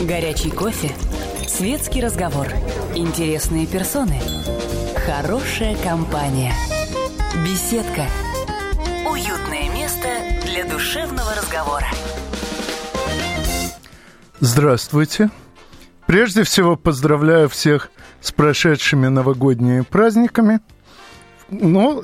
Горячий 0.00 0.50
кофе. 0.50 0.92
Светский 1.48 2.00
разговор. 2.00 2.46
Интересные 2.94 3.66
персоны. 3.66 4.20
Хорошая 5.04 5.76
компания. 5.82 6.52
Беседка. 7.44 8.06
Уютное 9.10 9.68
место 9.74 10.08
для 10.44 10.64
душевного 10.64 11.34
разговора. 11.34 11.88
Здравствуйте. 14.38 15.30
Прежде 16.06 16.44
всего 16.44 16.76
поздравляю 16.76 17.48
всех 17.48 17.90
с 18.20 18.30
прошедшими 18.30 19.08
новогодними 19.08 19.80
праздниками. 19.80 20.60
Ну, 21.50 22.02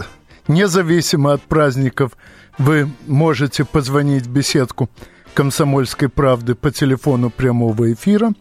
независимо 0.48 1.32
от 1.34 1.42
праздников, 1.42 2.12
вы 2.58 2.90
можете 3.06 3.64
позвонить 3.64 4.26
в 4.26 4.30
беседку 4.30 4.90
«Комсомольской 5.34 6.08
правды» 6.08 6.54
по 6.54 6.70
телефону 6.70 7.28
прямого 7.28 7.92
эфира 7.92 8.32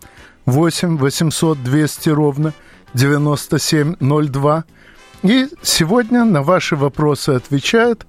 8 0.46 0.98
800 0.98 1.64
200 1.64 2.10
ровно 2.10 2.54
9702. 2.94 4.66
И 5.24 5.48
сегодня 5.62 6.24
на 6.26 6.44
ваши 6.44 6.76
вопросы 6.76 7.32
отвечает 7.32 8.06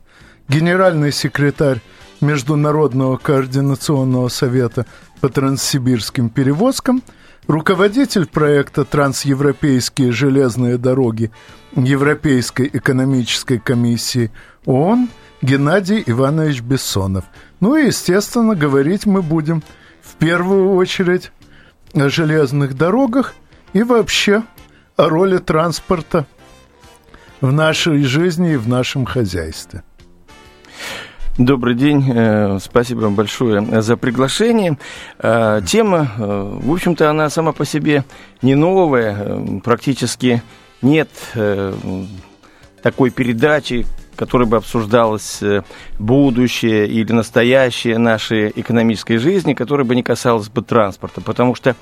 генеральный 0.49 1.13
секретарь 1.13 1.81
Международного 2.21 3.17
координационного 3.17 4.29
совета 4.29 4.87
по 5.21 5.29
транссибирским 5.29 6.29
перевозкам, 6.29 7.03
руководитель 7.47 8.27
проекта 8.27 8.85
«Трансевропейские 8.85 10.13
железные 10.13 10.77
дороги» 10.77 11.31
Европейской 11.75 12.69
экономической 12.73 13.59
комиссии 13.59 14.31
ООН 14.67 15.09
Геннадий 15.45 16.03
Иванович 16.07 16.63
Бессонов. 16.63 17.25
Ну 17.61 17.77
и, 17.77 17.89
естественно, 17.89 18.55
говорить 18.55 19.05
мы 19.05 19.21
будем 19.21 19.63
в 20.01 20.15
первую 20.15 20.73
очередь 20.73 21.33
о 21.93 22.09
железных 22.09 22.75
дорогах 22.75 23.35
и 23.75 23.83
вообще 23.83 24.43
о 24.97 25.11
роли 25.11 25.37
транспорта 25.37 26.25
в 27.43 27.53
нашей 27.53 28.05
жизни 28.05 28.55
и 28.55 28.57
в 28.57 28.69
нашем 28.69 29.05
хозяйстве. 29.05 29.83
Добрый 31.37 31.75
день, 31.75 32.11
э, 32.11 32.59
спасибо 32.63 33.01
вам 33.01 33.15
большое 33.15 33.83
за 33.83 33.99
приглашение. 33.99 34.79
Э, 35.19 35.61
тема, 35.67 36.11
э, 36.17 36.59
в 36.63 36.73
общем-то, 36.73 37.11
она 37.11 37.29
сама 37.29 37.53
по 37.53 37.67
себе 37.67 38.05
не 38.41 38.55
новая, 38.55 39.61
практически 39.63 40.43
нет 40.81 41.11
такой 42.83 43.11
передачи, 43.11 43.87
которой 44.15 44.47
бы 44.47 44.57
обсуждалось 44.57 45.43
э, 45.43 45.63
будущее 45.99 46.87
или 46.87 47.13
настоящее 47.13 47.99
нашей 47.99 48.53
экономической 48.55 49.19
жизни, 49.19 49.55
которая 49.55 49.85
бы 49.85 49.95
не 49.95 50.03
касалась 50.03 50.49
бы 50.49 50.63
транспорта, 50.63 51.21
потому 51.21 51.55
что 51.55 51.77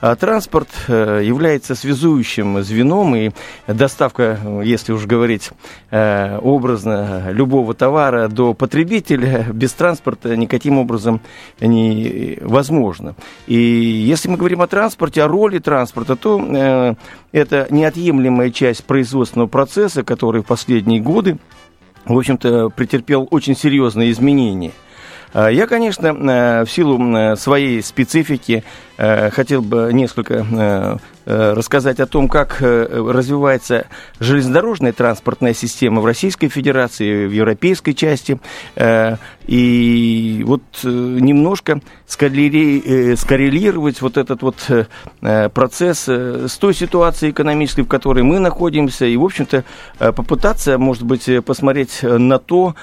а, 0.00 0.16
транспорт 0.16 0.68
э, 0.88 1.22
является 1.24 1.74
связующим 1.74 2.62
звеном, 2.62 3.16
и 3.16 3.30
доставка, 3.66 4.38
если 4.64 4.92
уж 4.92 5.06
говорить 5.06 5.50
э, 5.90 6.38
образно, 6.38 7.30
любого 7.30 7.74
товара 7.74 8.28
до 8.28 8.54
потребителя 8.54 9.46
без 9.52 9.72
транспорта 9.72 10.36
никаким 10.36 10.78
образом 10.78 11.20
невозможно. 11.60 13.14
И 13.46 13.54
если 13.54 14.28
мы 14.28 14.36
говорим 14.36 14.62
о 14.62 14.66
транспорте, 14.66 15.22
о 15.22 15.28
роли 15.28 15.58
транспорта, 15.58 16.16
то 16.16 16.96
это 17.32 17.66
неотъемлемая 17.70 18.50
часть 18.50 18.84
производственного 18.84 19.48
процесса, 19.48 20.02
который 20.02 20.42
в 20.42 20.46
последние 20.46 21.00
годы 21.00 21.38
в 22.08 22.18
общем-то, 22.18 22.70
претерпел 22.70 23.28
очень 23.30 23.56
серьезные 23.56 24.10
изменения. 24.10 24.72
А, 25.32 25.48
я, 25.48 25.66
конечно, 25.66 26.06
э, 26.08 26.64
в 26.64 26.70
силу 26.70 27.36
своей 27.36 27.82
специфики 27.82 28.64
хотел 28.98 29.62
бы 29.62 29.90
несколько 29.92 30.34
э, 30.34 30.96
э, 31.26 31.52
рассказать 31.52 32.00
о 32.00 32.06
том, 32.06 32.28
как 32.28 32.56
развивается 32.60 33.86
железнодорожная 34.18 34.92
транспортная 34.92 35.54
система 35.54 36.00
в 36.00 36.06
Российской 36.06 36.48
Федерации, 36.48 37.26
в 37.26 37.30
европейской 37.30 37.92
части. 37.92 38.40
И 39.46 40.42
вот 40.44 40.62
немножко 40.82 41.80
скоррелировать 42.06 44.02
вот 44.02 44.16
этот 44.16 44.42
вот 44.42 44.88
процесс 45.54 46.08
с 46.08 46.58
той 46.58 46.74
ситуацией 46.74 47.30
экономической, 47.30 47.82
в 47.82 47.88
которой 47.88 48.24
мы 48.24 48.40
находимся, 48.40 49.06
и, 49.06 49.16
в 49.16 49.24
общем-то, 49.24 49.64
попытаться, 49.98 50.76
может 50.76 51.04
быть, 51.04 51.30
посмотреть 51.44 52.02
на 52.02 52.38
то, 52.38 52.74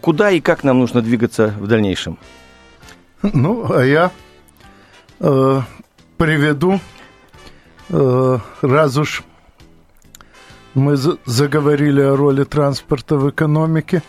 куда 0.00 0.30
и 0.30 0.40
как 0.40 0.64
нам 0.64 0.80
нужно 0.80 1.00
двигаться 1.00 1.54
в 1.58 1.68
дальнейшем. 1.68 2.18
Ну, 3.22 3.72
а 3.72 3.82
я 3.82 4.10
э, 5.20 5.60
приведу, 6.16 6.80
э, 7.88 8.38
раз 8.62 8.96
уж 8.96 9.22
мы 10.74 10.96
заговорили 10.96 12.00
о 12.00 12.16
роли 12.16 12.44
транспорта 12.44 13.16
в 13.16 13.30
экономике, 13.30 14.02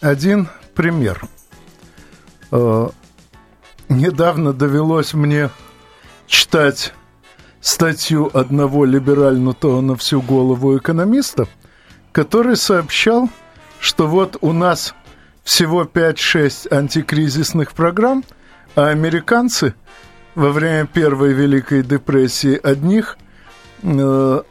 один 0.00 0.48
пример. 0.74 1.22
Э, 2.52 2.88
недавно 3.88 4.52
довелось 4.52 5.14
мне 5.14 5.50
читать 6.26 6.92
статью 7.60 8.30
одного 8.32 8.84
либерального 8.84 9.80
на 9.80 9.96
всю 9.96 10.20
голову 10.20 10.76
экономиста, 10.76 11.48
который 12.12 12.56
сообщал, 12.56 13.28
что 13.78 14.06
вот 14.06 14.36
у 14.42 14.52
нас 14.52 14.94
всего 15.42 15.84
5-6 15.84 16.72
антикризисных 16.72 17.72
программ– 17.72 18.22
а 18.74 18.88
американцы 18.88 19.74
во 20.34 20.50
время 20.50 20.86
Первой 20.86 21.32
Великой 21.32 21.82
депрессии 21.82 22.58
одних 22.62 23.18
э, 23.82 24.42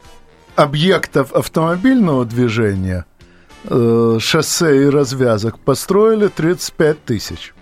объектов 0.56 1.32
автомобильного 1.32 2.24
движения, 2.24 3.06
э, 3.64 4.18
шоссе 4.20 4.84
и 4.84 4.86
развязок 4.88 5.58
построили 5.58 6.28
35 6.28 7.04
тысяч. 7.04 7.54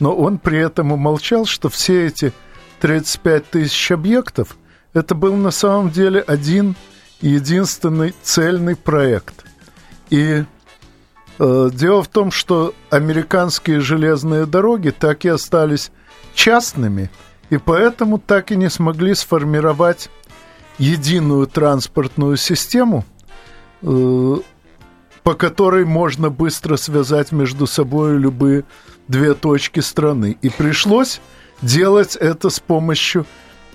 Но 0.00 0.14
он 0.14 0.38
при 0.38 0.58
этом 0.58 0.92
умолчал, 0.92 1.46
что 1.46 1.68
все 1.68 2.06
эти 2.06 2.32
35 2.80 3.50
тысяч 3.50 3.92
объектов 3.92 4.56
это 4.92 5.14
был 5.14 5.36
на 5.36 5.50
самом 5.50 5.90
деле 5.90 6.20
один 6.20 6.74
единственный 7.20 8.14
цельный 8.22 8.76
проект. 8.76 9.44
И 10.10 10.44
дело 11.38 12.02
в 12.02 12.08
том, 12.08 12.30
что 12.30 12.74
американские 12.90 13.80
железные 13.80 14.46
дороги 14.46 14.90
так 14.90 15.24
и 15.24 15.28
остались 15.28 15.90
частными, 16.34 17.10
и 17.50 17.58
поэтому 17.58 18.18
так 18.18 18.50
и 18.50 18.56
не 18.56 18.70
смогли 18.70 19.14
сформировать 19.14 20.10
единую 20.78 21.46
транспортную 21.46 22.36
систему, 22.36 23.04
э, 23.82 24.36
по 25.22 25.34
которой 25.34 25.84
можно 25.84 26.30
быстро 26.30 26.76
связать 26.76 27.32
между 27.32 27.66
собой 27.66 28.18
любые 28.18 28.64
две 29.08 29.34
точки 29.34 29.80
страны. 29.80 30.36
И 30.42 30.48
пришлось 30.48 31.20
делать 31.60 32.16
это 32.16 32.50
с 32.50 32.58
помощью 32.58 33.26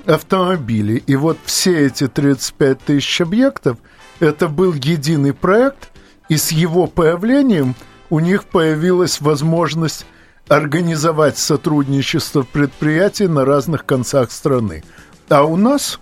автомобилей. 0.05 1.03
И 1.05 1.15
вот 1.15 1.37
все 1.45 1.85
эти 1.85 2.07
35 2.07 2.79
тысяч 2.79 3.21
объектов, 3.21 3.77
это 4.19 4.47
был 4.47 4.73
единый 4.73 5.33
проект– 5.33 5.91
и 6.29 6.37
с 6.37 6.51
его 6.51 6.87
появлением 6.87 7.75
у 8.09 8.19
них 8.19 8.45
появилась 8.45 9.21
возможность 9.21 10.05
организовать 10.47 11.37
сотрудничество 11.37 12.43
предприятий 12.43 13.27
на 13.27 13.45
разных 13.45 13.85
концах 13.85 14.31
страны. 14.31 14.83
А 15.29 15.43
у 15.43 15.57
нас 15.57 15.99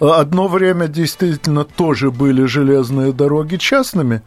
одно 0.00 0.48
время 0.48 0.88
действительно 0.88 1.64
тоже 1.64 2.10
были 2.10 2.44
железные 2.44 3.12
дороги 3.12 3.56
частными, 3.56 4.22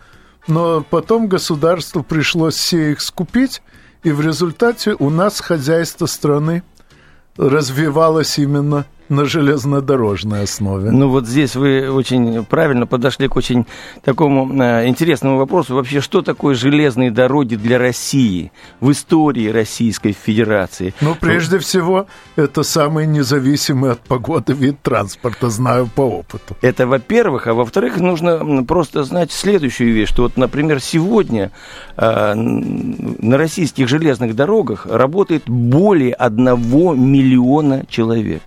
но 0.47 0.85
потом 0.87 1.27
государству 1.27 2.03
пришлось 2.03 2.55
все 2.55 2.91
их 2.91 3.01
скупить, 3.01 3.61
и 4.03 4.11
в 4.11 4.21
результате 4.21 4.95
у 4.99 5.09
нас 5.09 5.39
хозяйство 5.39 6.05
страны 6.05 6.63
развивалось 7.37 8.37
именно 8.37 8.85
на 9.09 9.25
железнодорожной 9.25 10.43
основе. 10.43 10.91
Ну 10.91 11.09
вот 11.09 11.27
здесь 11.27 11.55
вы 11.55 11.89
очень 11.89 12.43
правильно 12.45 12.87
подошли 12.87 13.27
к 13.27 13.35
очень 13.35 13.65
такому 14.03 14.51
э, 14.61 14.87
интересному 14.87 15.37
вопросу. 15.37 15.75
Вообще, 15.75 16.01
что 16.01 16.21
такое 16.21 16.55
железные 16.55 17.11
дороги 17.11 17.55
для 17.55 17.77
России 17.77 18.51
в 18.79 18.91
истории 18.91 19.49
Российской 19.49 20.13
Федерации? 20.13 20.93
Ну, 21.01 21.15
прежде 21.19 21.59
всего, 21.59 22.07
это 22.35 22.63
самый 22.63 23.05
независимый 23.05 23.91
от 23.91 23.99
погоды 23.99 24.53
вид 24.53 24.81
транспорта, 24.81 25.49
знаю 25.49 25.89
по 25.93 26.01
опыту. 26.01 26.55
Это 26.61 26.87
во-первых, 26.87 27.47
а 27.47 27.53
во-вторых, 27.53 27.99
нужно 27.99 28.63
просто 28.63 29.03
знать 29.03 29.31
следующую 29.31 29.93
вещь, 29.93 30.09
что 30.09 30.23
вот, 30.23 30.37
например, 30.37 30.79
сегодня 30.79 31.51
э, 31.97 32.33
на 32.33 33.37
российских 33.37 33.87
железных 33.87 34.35
дорогах 34.35 34.85
работает 34.85 35.43
более 35.47 36.13
одного 36.13 36.95
миллиона 36.95 37.85
человек. 37.89 38.41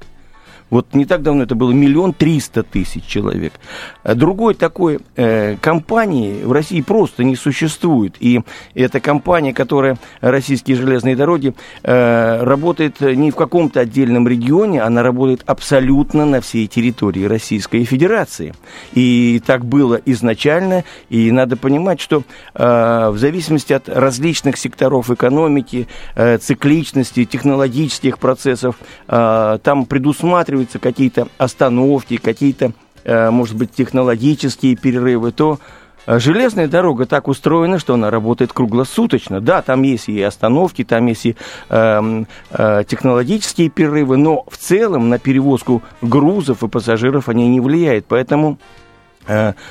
Вот 0.71 0.95
не 0.95 1.07
так 1.07 1.23
давно 1.23 1.45
это 1.45 1.55
было 1.55 1.73
миллион 1.73 2.13
триста 2.13 2.63
тысяч 2.63 3.05
человек. 3.05 3.55
А 4.03 4.15
другой 4.15 4.55
такой 4.55 5.01
э, 5.17 5.57
компании 5.61 6.43
в 6.43 6.53
России 6.53 6.81
просто 6.83 7.25
не 7.25 7.37
существует. 7.37 8.17
И 8.21 8.41
эта 8.75 9.01
компания, 9.01 9.55
которая 9.55 9.99
российские 10.21 10.77
железные 10.77 11.17
дороги, 11.17 11.55
э, 11.83 12.43
работает 12.43 13.01
не 13.01 13.31
в 13.31 13.37
каком-то 13.37 13.81
отдельном 13.81 14.29
регионе, 14.29 14.83
она 14.83 15.03
работает 15.03 15.43
абсолютно 15.47 16.27
на 16.27 16.41
всей 16.41 16.67
территории 16.67 17.25
Российской 17.25 17.85
Федерации. 17.85 18.55
И 18.93 19.43
так 19.47 19.65
было 19.65 20.01
изначально. 20.05 20.85
И 21.09 21.31
надо 21.33 21.57
понимать, 21.57 22.01
что 22.01 22.23
э, 22.55 23.09
в 23.11 23.19
зависимости 23.19 23.73
от 23.73 23.89
различных 23.89 24.59
секторов 24.59 25.11
экономики, 25.11 25.89
э, 26.15 26.39
цикличности, 26.39 27.25
технологических 27.25 28.19
процессов, 28.19 28.77
э, 29.09 29.59
там 29.63 29.87
предусматривается 29.87 30.58
планируются 30.59 30.79
какие-то 30.79 31.29
остановки, 31.39 32.17
какие-то, 32.17 32.73
э, 33.05 33.31
может 33.31 33.57
быть, 33.57 33.73
технологические 33.73 34.77
перерывы, 34.77 35.31
то 35.31 35.59
э, 36.07 36.19
Железная 36.19 36.67
дорога 36.67 37.07
так 37.07 37.29
устроена, 37.29 37.79
что 37.79 37.95
она 37.95 38.11
работает 38.11 38.53
круглосуточно. 38.53 39.41
Да, 39.41 39.63
там 39.63 39.83
есть 39.83 40.09
и 40.09 40.21
остановки, 40.21 40.85
там 40.85 41.07
есть 41.07 41.27
и 41.27 41.37
э, 41.69 42.25
э, 42.51 42.85
технологические 42.89 43.69
перерывы, 43.69 44.17
но 44.17 44.45
в 44.51 44.57
целом 44.57 45.09
на 45.09 45.19
перевозку 45.19 45.83
грузов 46.03 46.65
и 46.65 46.69
пассажиров 46.69 47.29
они 47.29 47.49
не 47.49 47.61
влияют. 47.61 48.07
Поэтому 48.09 48.59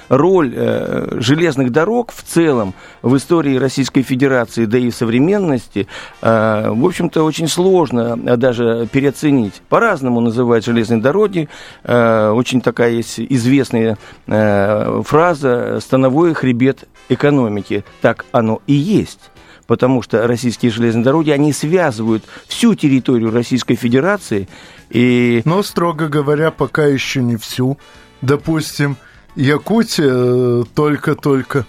роль 0.09 0.53
э, 0.55 1.17
железных 1.19 1.71
дорог 1.71 2.11
в 2.11 2.23
целом 2.23 2.73
в 3.01 3.15
истории 3.17 3.57
Российской 3.57 4.01
Федерации, 4.01 4.65
да 4.65 4.77
и 4.77 4.89
в 4.89 4.95
современности, 4.95 5.87
э, 6.21 6.69
в 6.69 6.85
общем-то, 6.85 7.23
очень 7.23 7.47
сложно 7.47 8.15
даже 8.37 8.87
переоценить. 8.91 9.61
По-разному 9.69 10.21
называют 10.21 10.65
железные 10.65 11.01
дороги. 11.01 11.49
Очень 11.83 12.61
такая 12.61 12.91
есть 12.91 13.19
известная 13.19 13.97
фраза 14.25 15.79
«становой 15.81 16.33
хребет 16.33 16.85
экономики». 17.09 17.83
Так 18.01 18.25
оно 18.31 18.61
и 18.67 18.73
есть 18.73 19.31
потому 19.67 20.01
что 20.01 20.25
российские 20.25 20.71
железные 20.71 21.03
дороги, 21.03 21.29
они 21.29 21.53
связывают 21.53 22.23
всю 22.47 22.73
территорию 22.73 23.31
Российской 23.31 23.75
Федерации. 23.75 24.47
И... 24.89 25.41
Но, 25.45 25.61
строго 25.61 26.07
говоря, 26.07 26.51
пока 26.51 26.85
еще 26.85 27.21
не 27.21 27.35
всю. 27.35 27.77
Допустим, 28.21 28.97
Якутия 29.37 30.09
э, 30.09 30.63
только-только 30.73 31.65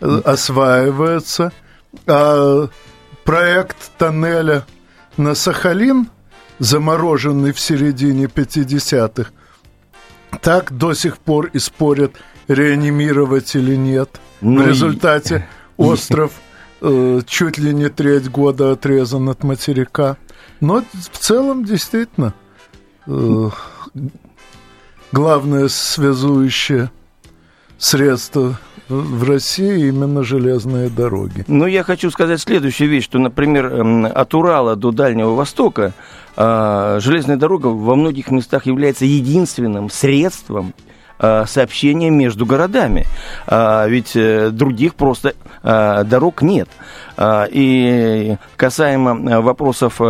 э, 0.00 0.20
осваивается, 0.26 1.52
а 2.06 2.68
проект 3.24 3.90
тоннеля 3.96 4.66
на 5.16 5.34
Сахалин, 5.34 6.10
замороженный 6.58 7.52
в 7.52 7.60
середине 7.60 8.26
50-х, 8.26 9.30
так 10.42 10.76
до 10.76 10.92
сих 10.92 11.16
пор 11.16 11.46
и 11.46 11.58
спорят, 11.58 12.12
реанимировать 12.46 13.54
или 13.54 13.74
нет. 13.74 14.20
Ну 14.42 14.62
В 14.62 14.66
результате 14.66 15.48
и... 15.56 15.62
остров 15.82 16.32
э, 16.82 17.22
чуть 17.26 17.56
ли 17.56 17.72
не 17.72 17.88
треть 17.88 18.30
года 18.30 18.72
отрезан 18.72 19.30
от 19.30 19.44
материка. 19.44 20.18
Но 20.60 20.84
в 20.92 21.18
целом 21.18 21.64
действительно 21.64 22.34
э, 23.06 23.50
главное 25.12 25.68
связующее 25.68 26.90
средства 27.78 28.58
в 28.88 29.28
России 29.28 29.88
именно 29.88 30.22
железные 30.24 30.88
дороги. 30.88 31.44
Ну, 31.46 31.66
я 31.66 31.82
хочу 31.82 32.10
сказать 32.10 32.40
следующую 32.40 32.88
вещь, 32.88 33.04
что, 33.04 33.18
например, 33.18 33.66
эм, 33.66 34.06
от 34.06 34.34
Урала 34.34 34.76
до 34.76 34.90
Дальнего 34.92 35.34
Востока 35.34 35.92
а, 36.36 36.98
железная 37.00 37.36
дорога 37.36 37.66
во 37.66 37.96
многих 37.96 38.30
местах 38.30 38.66
является 38.66 39.04
единственным 39.04 39.90
средством 39.90 40.72
сообщения 41.18 42.10
между 42.10 42.46
городами. 42.46 43.06
А, 43.46 43.86
ведь 43.86 44.14
э, 44.14 44.50
других 44.50 44.94
просто 44.94 45.34
э, 45.62 46.04
дорог 46.04 46.42
нет. 46.42 46.68
А, 47.16 47.46
и 47.50 48.36
касаемо 48.56 49.40
вопросов 49.40 50.00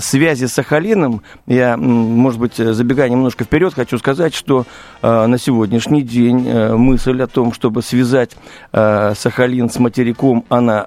связи 0.00 0.46
с 0.46 0.52
Сахалином, 0.52 1.22
я, 1.46 1.76
может 1.76 2.40
быть, 2.40 2.56
забегая 2.56 3.08
немножко 3.08 3.44
вперед, 3.44 3.74
хочу 3.74 3.98
сказать, 3.98 4.34
что 4.34 4.66
на 5.02 5.38
сегодняшний 5.38 6.02
день 6.02 6.50
мысль 6.74 7.22
о 7.22 7.26
том, 7.26 7.52
чтобы 7.52 7.82
связать 7.82 8.36
Сахалин 8.72 9.70
с 9.70 9.78
материком, 9.78 10.44
она 10.48 10.86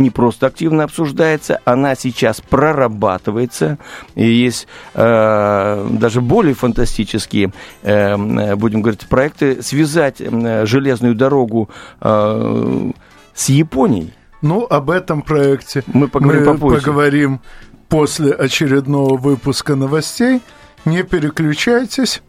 не 0.00 0.10
просто 0.10 0.46
активно 0.46 0.84
обсуждается, 0.84 1.60
она 1.64 1.94
сейчас 1.94 2.40
прорабатывается. 2.40 3.78
И 4.14 4.26
есть 4.26 4.66
э, 4.94 5.86
даже 5.90 6.20
более 6.20 6.54
фантастические, 6.54 7.52
э, 7.82 8.54
будем 8.56 8.82
говорить, 8.82 9.06
проекты 9.08 9.62
связать 9.62 10.16
э, 10.20 10.66
железную 10.66 11.14
дорогу 11.14 11.70
э, 12.00 12.90
с 13.34 13.48
Японией. 13.48 14.12
Ну, 14.42 14.66
об 14.68 14.90
этом 14.90 15.22
проекте 15.22 15.84
мы 15.86 16.08
поговорим, 16.08 16.44
мы 16.46 16.54
попозже. 16.54 16.80
поговорим 16.80 17.40
после 17.88 18.32
очередного 18.32 19.16
выпуска 19.18 19.76
новостей. 19.76 20.40
Не 20.84 21.02
переключайтесь. 21.02 22.22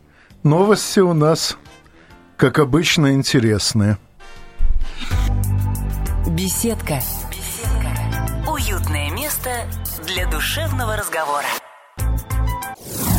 Новости 0.43 0.99
у 0.99 1.13
нас, 1.13 1.57
как 2.35 2.59
обычно, 2.59 3.13
интересные. 3.13 3.97
Беседка 6.27 6.99
Уютное 8.91 9.11
место 9.11 9.49
для 10.05 10.27
душевного 10.27 10.97
разговора. 10.97 11.45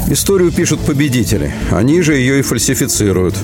Историю 0.08 0.52
пишут 0.52 0.80
победители. 0.80 1.50
Они 1.70 2.02
же 2.02 2.14
ее 2.14 2.40
и 2.40 2.42
фальсифицируют. 2.42 3.34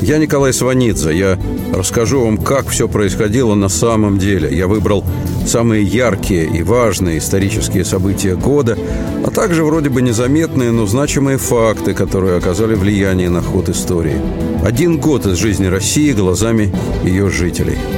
Я 0.00 0.16
Николай 0.16 0.54
Сванидзе. 0.54 1.14
Я 1.14 1.38
расскажу 1.74 2.24
вам, 2.24 2.38
как 2.38 2.68
все 2.68 2.88
происходило 2.88 3.54
на 3.54 3.68
самом 3.68 4.18
деле. 4.18 4.56
Я 4.56 4.66
выбрал 4.66 5.04
самые 5.46 5.82
яркие 5.82 6.46
и 6.46 6.62
важные 6.62 7.18
исторические 7.18 7.84
события 7.84 8.34
года, 8.34 8.78
а 9.26 9.30
также 9.30 9.62
вроде 9.62 9.90
бы 9.90 10.00
незаметные, 10.00 10.70
но 10.70 10.86
значимые 10.86 11.36
факты, 11.36 11.92
которые 11.92 12.38
оказали 12.38 12.74
влияние 12.74 13.28
на 13.28 13.42
ход 13.42 13.68
истории. 13.68 14.16
Один 14.64 14.98
год 14.98 15.26
из 15.26 15.36
жизни 15.36 15.66
России 15.66 16.12
глазами 16.12 16.74
ее 17.04 17.28
жителей– 17.28 17.76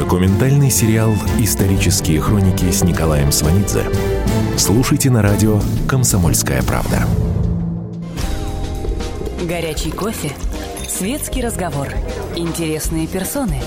Документальный 0.00 0.70
сериал 0.70 1.12
«Исторические 1.38 2.22
хроники» 2.22 2.70
с 2.70 2.82
Николаем 2.82 3.30
Сванидзе. 3.30 3.84
Слушайте 4.56 5.10
на 5.10 5.20
радио 5.20 5.60
«Комсомольская 5.86 6.62
правда». 6.62 7.06
Горячий 9.46 9.90
кофе, 9.90 10.32
светский 10.88 11.42
разговор, 11.42 11.88
интересные 12.34 13.08
персоны, 13.08 13.60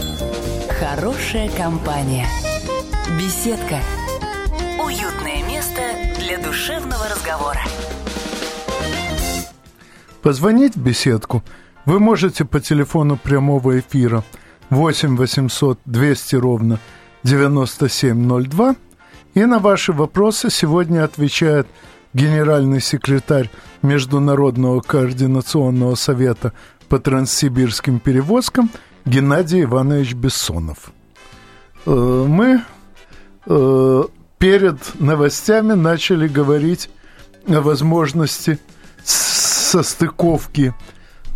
хорошая 0.79 1.49
компания, 1.49 2.25
беседка, 3.21 3.77
уютное 4.83 5.43
место 5.47 5.81
для 6.17 6.39
душевного 6.39 7.09
разговора. 7.11 7.61
Позвонить 10.23 10.75
в 10.75 10.81
беседку 10.81 11.43
вы 11.85 11.99
можете 11.99 12.43
по 12.43 12.59
телефону 12.59 13.17
прямого 13.17 13.79
эфира– 13.79 14.23
8 14.69 15.17
800 15.17 15.79
200 15.85 16.35
ровно 16.35 16.79
9702. 17.23 18.75
И 19.33 19.45
на 19.45 19.59
ваши 19.59 19.93
вопросы 19.93 20.49
сегодня 20.49 21.03
отвечает 21.03 21.67
генеральный 22.13 22.81
секретарь 22.81 23.49
Международного 23.81 24.81
координационного 24.81 25.95
совета 25.95 26.53
по 26.87 26.99
транссибирским 26.99 27.99
перевозкам 27.99 28.69
Геннадий 29.05 29.63
Иванович 29.63 30.13
Бессонов. 30.13 30.93
Э, 31.85 32.25
мы 32.27 32.61
э, 33.45 34.03
перед 34.37 34.99
новостями 34.99 35.73
начали 35.73 36.27
говорить 36.27 36.89
о 37.47 37.61
возможности 37.61 38.59
состыковки 39.03 40.73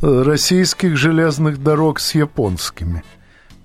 э, 0.02 0.22
российских 0.22 0.96
железных 0.96 1.62
дорог 1.64 2.00
с 2.00 2.14
японскими– 2.14 3.04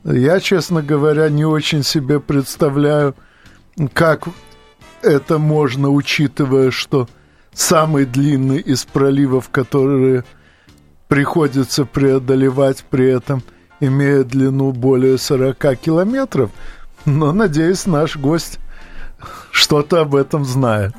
я, 0.04 0.40
честно 0.40 0.82
говоря, 0.82 1.28
не 1.28 1.44
очень 1.44 1.82
себе 1.82 2.20
представляю, 2.20 3.14
как 3.92 4.28
это 5.02 5.38
можно, 5.38 5.90
учитывая, 5.90 6.70
что 6.70 7.08
самый 7.52 8.04
длинный 8.04 8.58
из 8.58 8.84
проливов, 8.84 9.48
которые 9.50 10.24
приходится 11.08 11.84
преодолевать 11.84 12.84
при 12.88 13.10
этом, 13.10 13.42
имеет 13.80 14.28
длину 14.28 14.72
более 14.72 15.18
40 15.18 15.76
километров. 15.76 16.50
Но, 17.04 17.32
надеюсь, 17.32 17.86
наш 17.86 18.16
гость 18.16 18.58
что-то 19.50 20.00
об 20.00 20.14
этом 20.14 20.44
знает. 20.44 20.94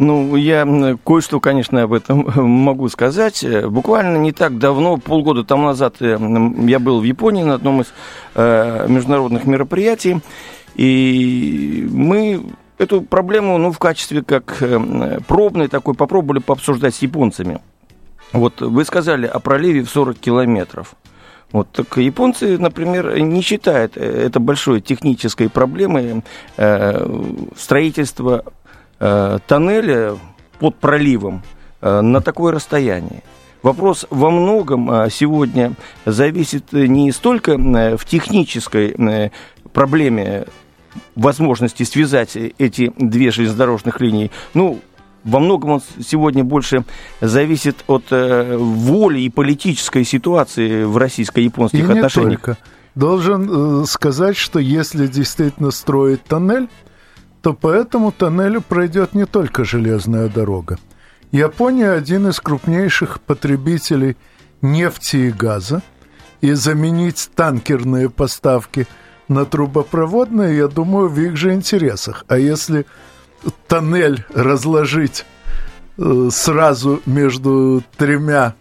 Ну, 0.00 0.34
я 0.34 0.66
кое-что, 1.04 1.40
конечно, 1.40 1.82
об 1.82 1.92
этом 1.92 2.26
могу 2.42 2.88
сказать. 2.88 3.44
Буквально 3.66 4.16
не 4.16 4.32
так 4.32 4.56
давно, 4.56 4.96
полгода 4.96 5.44
тому 5.44 5.66
назад, 5.66 5.96
э, 6.00 6.18
я 6.66 6.78
был 6.78 7.00
в 7.00 7.04
Японии 7.04 7.42
на 7.42 7.56
одном 7.56 7.82
из 7.82 7.92
э, 8.34 8.86
международных 8.88 9.44
мероприятий, 9.44 10.20
и 10.74 11.86
мы 11.92 12.42
эту 12.78 13.02
проблему, 13.02 13.58
ну, 13.58 13.72
в 13.72 13.78
качестве 13.78 14.22
как 14.22 14.62
э, 14.62 15.20
пробной 15.28 15.68
такой 15.68 15.92
попробовали 15.92 16.38
пообсуждать 16.38 16.94
с 16.94 17.02
японцами. 17.02 17.60
Вот 18.32 18.62
вы 18.62 18.86
сказали 18.86 19.26
о 19.26 19.38
проливе 19.38 19.82
в 19.82 19.90
40 19.90 20.16
километров. 20.18 20.94
Вот, 21.52 21.68
так 21.72 21.98
японцы, 21.98 22.56
например, 22.56 23.18
не 23.18 23.42
считают 23.42 23.96
это 23.96 24.40
большой 24.40 24.80
технической 24.80 25.50
проблемой 25.50 26.22
э, 26.56 27.36
строительства 27.54 28.44
э, 29.00 29.38
тоннеля 29.46 30.16
под 30.58 30.76
проливом 30.76 31.42
э, 31.80 32.00
на 32.00 32.20
такое 32.20 32.52
расстояние. 32.52 33.22
Вопрос 33.62 34.06
во 34.10 34.30
многом 34.30 34.90
э, 34.90 35.10
сегодня 35.10 35.72
зависит 36.06 36.72
не 36.72 37.10
столько 37.12 37.52
э, 37.52 37.96
в 37.96 38.04
технической 38.04 39.32
проблеме 39.72 40.46
возможности 41.14 41.82
связать 41.84 42.36
эти 42.36 42.92
две 42.96 43.30
железнодорожных 43.30 44.00
линии. 44.00 44.30
Ну, 44.54 44.80
во 45.24 45.38
многом 45.38 45.70
он 45.70 45.82
сегодня 46.02 46.44
больше 46.44 46.84
зависит 47.20 47.84
от 47.86 48.04
э, 48.10 48.56
воли 48.56 49.20
и 49.20 49.28
политической 49.28 50.04
ситуации 50.04 50.84
в 50.84 50.96
российско-японских 50.96 51.88
и 51.88 51.92
отношениях. 51.92 52.30
Не 52.30 52.36
только. 52.36 52.56
Должен 52.94 53.82
э, 53.82 53.84
сказать, 53.86 54.36
что 54.36 54.58
если 54.58 55.06
действительно 55.06 55.70
строить 55.70 56.24
тоннель, 56.24 56.68
то 57.42 57.54
по 57.54 57.70
этому 57.70 58.12
тоннелю 58.12 58.60
пройдет 58.60 59.14
не 59.14 59.24
только 59.24 59.64
железная 59.64 60.28
дорога. 60.28 60.78
Япония 61.32 61.92
один 61.92 62.28
из 62.28 62.40
крупнейших 62.40 63.20
потребителей 63.20 64.16
нефти 64.62 65.16
и 65.16 65.30
газа, 65.30 65.82
и 66.40 66.52
заменить 66.52 67.30
танкерные 67.34 68.10
поставки 68.10 68.86
на 69.28 69.44
трубопроводные, 69.44 70.56
я 70.56 70.68
думаю, 70.68 71.08
в 71.08 71.18
их 71.20 71.36
же 71.36 71.54
интересах. 71.54 72.24
А 72.28 72.36
если 72.38 72.86
тоннель 73.68 74.24
разложить 74.34 75.24
э, 75.98 76.28
сразу 76.32 77.00
между 77.06 77.82
тремя 77.96 78.54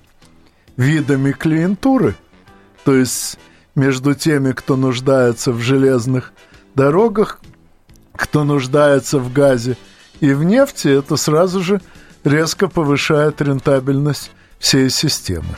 видами 0.78 1.32
клиентуры, 1.32 2.16
то 2.84 2.96
есть 2.96 3.40
между 3.76 4.14
теми, 4.14 4.52
кто 4.52 4.76
нуждается 4.76 5.52
в 5.52 5.60
железных 5.60 6.34
дорогах, 6.76 7.40
кто 8.20 8.44
нуждается 8.44 9.18
в 9.18 9.32
газе 9.32 9.78
и 10.20 10.34
в 10.34 10.44
нефти, 10.44 10.90
это 10.90 11.16
сразу 11.16 11.62
же 11.62 11.82
резко 12.26 12.68
повышает 12.68 13.42
рентабельность 13.42 14.32
всей 14.60 14.90
системы. 14.90 15.56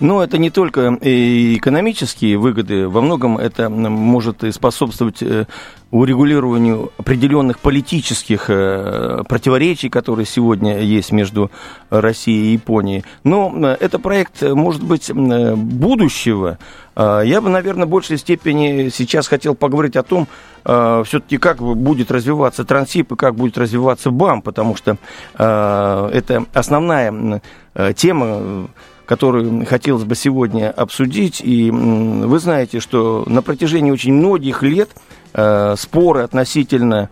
Но 0.00 0.22
это 0.22 0.38
не 0.38 0.50
только 0.50 0.96
экономические 1.00 2.38
выгоды, 2.38 2.88
во 2.88 3.00
многом 3.00 3.36
это 3.36 3.68
может 3.68 4.44
способствовать 4.54 5.22
э, 5.22 5.46
урегулированию 5.90 6.92
определенных 6.98 7.58
политических 7.58 8.44
э, 8.48 9.24
противоречий, 9.28 9.88
которые 9.88 10.26
сегодня 10.26 10.78
есть 10.78 11.10
между 11.10 11.50
Россией 11.90 12.50
и 12.50 12.52
Японией. 12.52 13.04
Но 13.24 13.52
э, 13.56 13.76
это 13.80 13.98
проект, 13.98 14.42
может 14.42 14.82
быть, 14.84 15.10
будущего. 15.12 16.58
Я 16.96 17.40
бы, 17.40 17.48
наверное, 17.48 17.86
в 17.86 17.90
большей 17.90 18.18
степени 18.18 18.88
сейчас 18.88 19.28
хотел 19.28 19.54
поговорить 19.54 19.94
о 19.94 20.02
том, 20.02 20.26
все-таки 20.64 21.38
как 21.38 21.58
будет 21.58 22.10
развиваться 22.10 22.64
Трансип 22.64 23.12
и 23.12 23.16
как 23.16 23.36
будет 23.36 23.56
развиваться 23.56 24.10
БАМ, 24.10 24.42
потому 24.42 24.74
что 24.74 24.98
это 25.34 26.44
основная 26.52 27.40
тема 27.94 28.68
которую 29.08 29.64
хотелось 29.64 30.04
бы 30.04 30.14
сегодня 30.14 30.70
обсудить. 30.70 31.40
И 31.42 31.70
вы 31.70 32.38
знаете, 32.38 32.78
что 32.78 33.24
на 33.26 33.40
протяжении 33.40 33.90
очень 33.90 34.12
многих 34.12 34.62
лет 34.62 34.90
э, 35.32 35.76
споры 35.78 36.24
относительно 36.24 37.08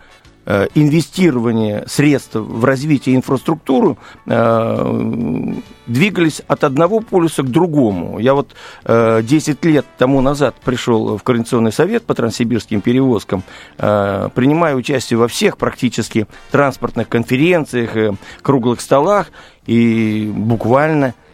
э, 0.46 0.68
инвестирования 0.74 1.84
средств 1.86 2.34
в 2.34 2.64
развитие 2.64 3.16
инфраструктуры 3.16 3.96
э, 4.26 5.52
двигались 5.86 6.40
от 6.48 6.64
одного 6.64 7.00
полюса 7.00 7.42
к 7.42 7.50
другому. 7.50 8.18
Я 8.18 8.34
вот 8.34 8.54
э, 8.84 9.22
10 9.22 9.64
лет 9.64 9.84
тому 9.98 10.20
назад 10.20 10.56
пришел 10.64 11.18
в 11.18 11.22
Координационный 11.22 11.72
совет 11.72 12.04
по 12.04 12.14
транссибирским 12.14 12.80
перевозкам, 12.80 13.42
э, 13.78 14.28
принимаю 14.34 14.78
участие 14.78 15.18
во 15.18 15.28
всех 15.28 15.58
практически 15.58 16.26
транспортных 16.50 17.08
конференциях, 17.08 17.96
э, 17.96 18.14
круглых 18.42 18.80
столах, 18.80 19.28
и 19.66 20.32
буквально– 20.34 21.14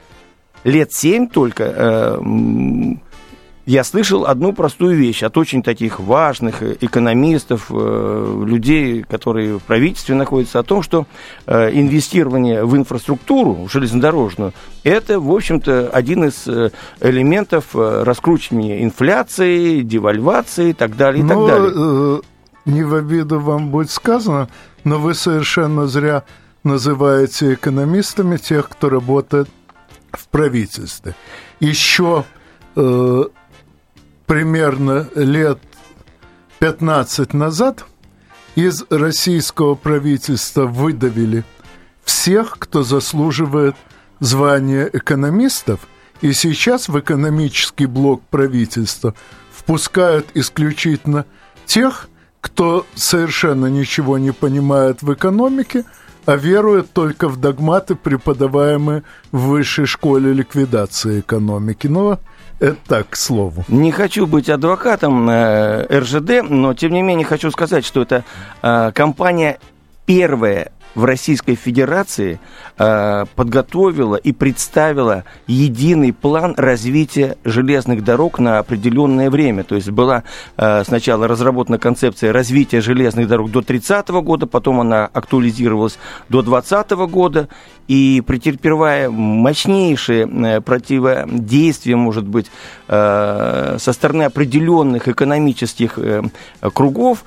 лет 0.64 0.92
семь 0.92 1.28
только 1.28 1.64
э, 1.64 2.18
я 3.64 3.84
слышал 3.84 4.26
одну 4.26 4.52
простую 4.52 4.96
вещь 4.96 5.22
от 5.22 5.38
очень 5.38 5.62
таких 5.62 6.00
важных 6.00 6.62
экономистов, 6.82 7.66
э, 7.70 8.44
людей, 8.44 9.02
которые 9.02 9.58
в 9.58 9.62
правительстве 9.62 10.14
находятся, 10.16 10.58
о 10.58 10.62
том, 10.64 10.82
что 10.82 11.06
э, 11.46 11.70
инвестирование 11.72 12.64
в 12.64 12.76
инфраструктуру 12.76 13.68
железнодорожную– 13.68 14.52
это, 14.84 15.20
в 15.20 15.30
общем-то, 15.30 15.90
один 15.92 16.24
из 16.24 16.48
э, 16.48 16.70
элементов 17.00 17.66
э, 17.74 18.02
раскручивания 18.02 18.82
инфляции, 18.82 19.82
девальвации 19.82 20.70
и 20.70 20.72
так 20.72 20.96
далее, 20.96 21.20
и 21.20 21.22
но, 21.22 21.46
так 21.46 21.56
далее. 21.56 21.72
Э, 21.76 22.20
не 22.64 22.82
в 22.82 22.94
обиду 22.94 23.38
вам 23.38 23.70
будет 23.70 23.90
сказано, 23.90 24.48
но 24.82 24.98
вы 24.98 25.14
совершенно 25.14 25.86
зря 25.86 26.24
называете 26.64 27.54
экономистами 27.54 28.36
тех, 28.36 28.68
кто 28.68 28.88
работает 28.88 29.48
в 30.12 30.28
правительстве. 30.28 31.14
Еще 31.60 32.24
э, 32.76 33.24
примерно 34.32 35.08
лет 35.14 35.58
15 36.58 37.34
назад 37.34 37.84
из 38.54 38.82
российского 38.88 39.74
правительства 39.74 40.64
выдавили 40.64 41.44
всех, 42.02 42.56
кто 42.58 42.82
заслуживает 42.82 43.76
звания 44.20 44.88
экономистов, 44.90 45.80
и 46.22 46.32
сейчас 46.32 46.88
в 46.88 46.98
экономический 46.98 47.84
блок 47.84 48.22
правительства 48.30 49.14
впускают 49.54 50.28
исключительно 50.32 51.26
тех, 51.66 52.08
кто 52.40 52.86
совершенно 52.94 53.66
ничего 53.66 54.16
не 54.16 54.32
понимает 54.32 55.02
в 55.02 55.12
экономике– 55.12 55.84
а 56.24 56.36
верует 56.36 56.92
только 56.92 57.28
в 57.28 57.38
догматы, 57.38 57.94
преподаваемые 57.94 59.02
в 59.32 59.48
высшей 59.48 59.86
школе 59.86 60.32
ликвидации 60.32 61.20
экономики. 61.20 61.88
Но 61.88 62.20
это 62.62 62.76
так, 62.86 63.10
к 63.10 63.16
слову. 63.16 63.64
Не 63.66 63.90
хочу 63.90 64.26
быть 64.26 64.48
адвокатом 64.48 65.28
э, 65.28 65.84
РЖД, 65.90 66.48
но 66.48 66.74
тем 66.74 66.92
не 66.92 67.02
менее 67.02 67.26
хочу 67.26 67.50
сказать, 67.50 67.84
что 67.84 68.02
это 68.02 68.24
э, 68.62 68.92
компания 68.94 69.58
первая 70.06 70.70
в 70.94 71.04
Российской 71.04 71.54
Федерации 71.54 72.38
э, 72.78 73.24
подготовила 73.34 74.16
и 74.16 74.32
представила 74.32 75.24
единый 75.46 76.12
план 76.12 76.54
развития 76.56 77.36
железных 77.44 78.04
дорог 78.04 78.38
на 78.38 78.58
определенное 78.58 79.30
время. 79.30 79.64
То 79.64 79.74
есть 79.74 79.90
была 79.90 80.24
э, 80.56 80.84
сначала 80.84 81.26
разработана 81.26 81.78
концепция 81.78 82.32
развития 82.32 82.80
железных 82.80 83.26
дорог 83.26 83.50
до 83.50 83.62
30 83.62 84.08
года, 84.08 84.46
потом 84.46 84.80
она 84.80 85.06
актуализировалась 85.06 85.98
до 86.28 86.42
2020 86.42 86.90
года, 87.10 87.48
и 87.92 88.22
претерпевая 88.22 89.10
мощнейшие 89.10 90.26
э, 90.26 90.60
противодействия, 90.62 91.94
может 91.94 92.26
быть, 92.26 92.46
э, 92.88 93.76
со 93.78 93.92
стороны 93.92 94.22
определенных 94.22 95.08
экономических 95.08 95.98
э, 95.98 96.22
кругов, 96.72 97.24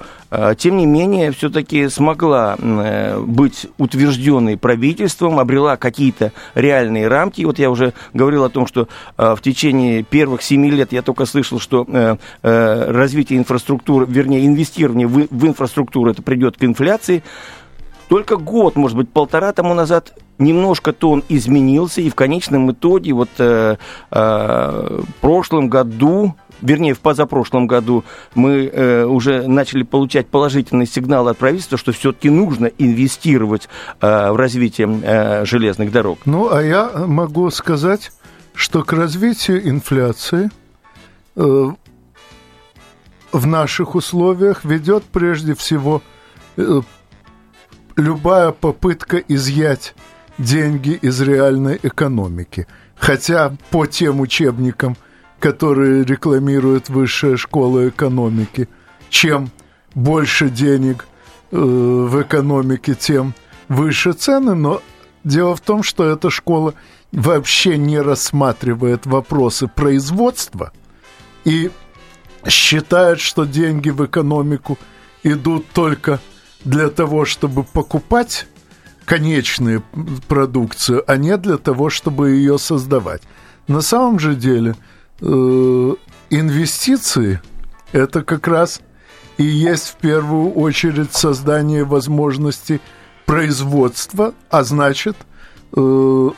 тем 0.58 0.78
не 0.78 0.86
менее, 0.86 1.32
все-таки 1.32 1.88
смогла 1.88 2.58
быть 2.58 3.68
утвержденной 3.78 4.58
правительством, 4.58 5.40
обрела 5.40 5.78
какие-то 5.78 6.34
реальные 6.56 7.08
рамки. 7.08 7.44
Вот 7.46 7.58
я 7.58 7.70
уже 7.70 7.94
говорил 8.14 8.44
о 8.44 8.50
том, 8.50 8.68
что 8.68 8.90
в 9.16 9.38
течение 9.42 10.04
первых 10.04 10.42
семи 10.42 10.72
лет 10.72 10.92
я 10.92 11.04
только 11.04 11.26
слышал, 11.26 11.60
что 11.60 11.88
развитие 12.42 13.40
инфраструктуры, 13.40 14.08
вернее, 14.10 14.46
инвестирование 14.46 15.08
в 15.08 15.46
инфраструктуру, 15.46 16.12
это 16.12 16.22
придет 16.22 16.58
к 16.58 16.64
инфляции. 16.66 17.24
Только 18.08 18.38
год, 18.38 18.76
может 18.76 18.98
быть, 18.98 19.10
полтора 19.10 19.52
тому 19.52 19.74
назад 19.74 20.14
немножко 20.38 20.94
тон 20.94 21.24
изменился, 21.30 22.02
и 22.02 22.10
в 22.10 22.16
конечном 22.16 22.72
итоге 22.72 23.14
вот 23.14 23.30
э, 23.40 23.78
э, 24.12 25.02
в 25.08 25.22
прошлом 25.22 25.70
году 25.70 26.36
вернее, 26.62 26.94
в 26.94 27.00
позапрошлом 27.00 27.68
году 27.68 28.04
мы 28.34 28.70
э, 28.72 29.06
уже 29.06 29.48
начали 29.48 29.84
получать 29.84 30.28
положительные 30.28 30.88
сигналы 30.88 31.32
от 31.32 31.38
правительства, 31.38 31.78
что 31.78 31.92
все-таки 31.92 32.30
нужно 32.30 32.68
инвестировать 32.78 33.70
э, 34.02 34.32
в 34.32 34.36
развитие 34.36 34.88
э, 35.04 35.46
железных 35.46 35.92
дорог. 35.92 36.20
Ну, 36.26 36.52
а 36.52 36.62
я 36.62 36.90
могу 37.08 37.50
сказать, 37.52 38.12
что 38.54 38.84
к 38.84 38.94
развитию 38.94 39.68
инфляции 39.68 40.50
э, 41.36 41.68
в 43.32 43.48
наших 43.48 43.96
условиях 43.96 44.64
ведет 44.64 45.04
прежде 45.04 45.56
всего 45.56 46.02
э, 46.58 46.82
любая 47.96 48.52
попытка 48.52 49.18
изъять 49.18 49.96
деньги 50.38 50.92
из 51.02 51.22
реальной 51.22 51.80
экономики. 51.82 52.68
Хотя 52.96 53.56
по 53.72 53.86
тем 53.86 54.20
учебникам, 54.22 54.98
которые 55.40 56.04
рекламирует 56.04 56.90
Высшая 56.90 57.38
школа 57.38 57.90
экономики, 57.90 58.68
чем 59.10 59.50
больше 59.94 60.50
денег 60.50 61.06
в 61.52 62.22
экономике, 62.22 62.96
тем 62.96 63.34
выше 63.70 64.14
цены, 64.14 64.56
но 64.56 64.82
дело 65.24 65.56
в 65.56 65.62
том, 65.62 65.84
что 65.84 66.10
эта 66.10 66.30
школа 66.30 66.74
вообще 67.12 67.78
не 67.78 68.00
рассматривает 68.00 69.06
вопросы 69.06 69.68
производства 69.68 70.72
и 71.46 71.72
считает, 72.48 73.20
что 73.20 73.46
деньги 73.46 73.90
в 73.90 74.06
экономику 74.06 74.78
идут 75.24 75.66
только 75.74 76.20
для 76.66 76.90
того, 76.90 77.26
чтобы 77.26 77.64
покупать 77.64 78.48
конечную 79.06 79.84
продукцию, 80.28 81.04
а 81.08 81.16
не 81.16 81.38
для 81.38 81.58
того, 81.58 81.90
чтобы 81.90 82.32
ее 82.32 82.58
создавать. 82.58 83.22
На 83.68 83.82
самом 83.82 84.20
же 84.20 84.36
деле 84.36 84.76
э, 85.22 85.96
инвестиции 86.30 87.40
это 87.92 88.24
как 88.24 88.48
раз 88.48 88.82
и 89.38 89.44
есть 89.44 89.90
в 89.90 89.96
первую 89.96 90.52
очередь 90.54 91.14
создание 91.14 91.84
возможности 91.84 92.82
производства, 93.26 94.34
а 94.50 94.64
значит 94.64 95.16
э, 95.76 96.30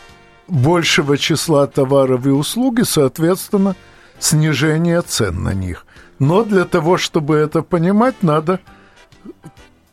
большего 0.47 1.17
числа 1.17 1.67
товаров 1.67 2.25
и 2.25 2.29
услуг, 2.29 2.79
и, 2.79 2.83
соответственно, 2.83 3.75
снижение 4.19 5.01
цен 5.01 5.43
на 5.43 5.53
них. 5.53 5.85
Но 6.19 6.43
для 6.43 6.65
того, 6.65 6.97
чтобы 6.97 7.35
это 7.35 7.61
понимать, 7.61 8.23
надо 8.23 8.59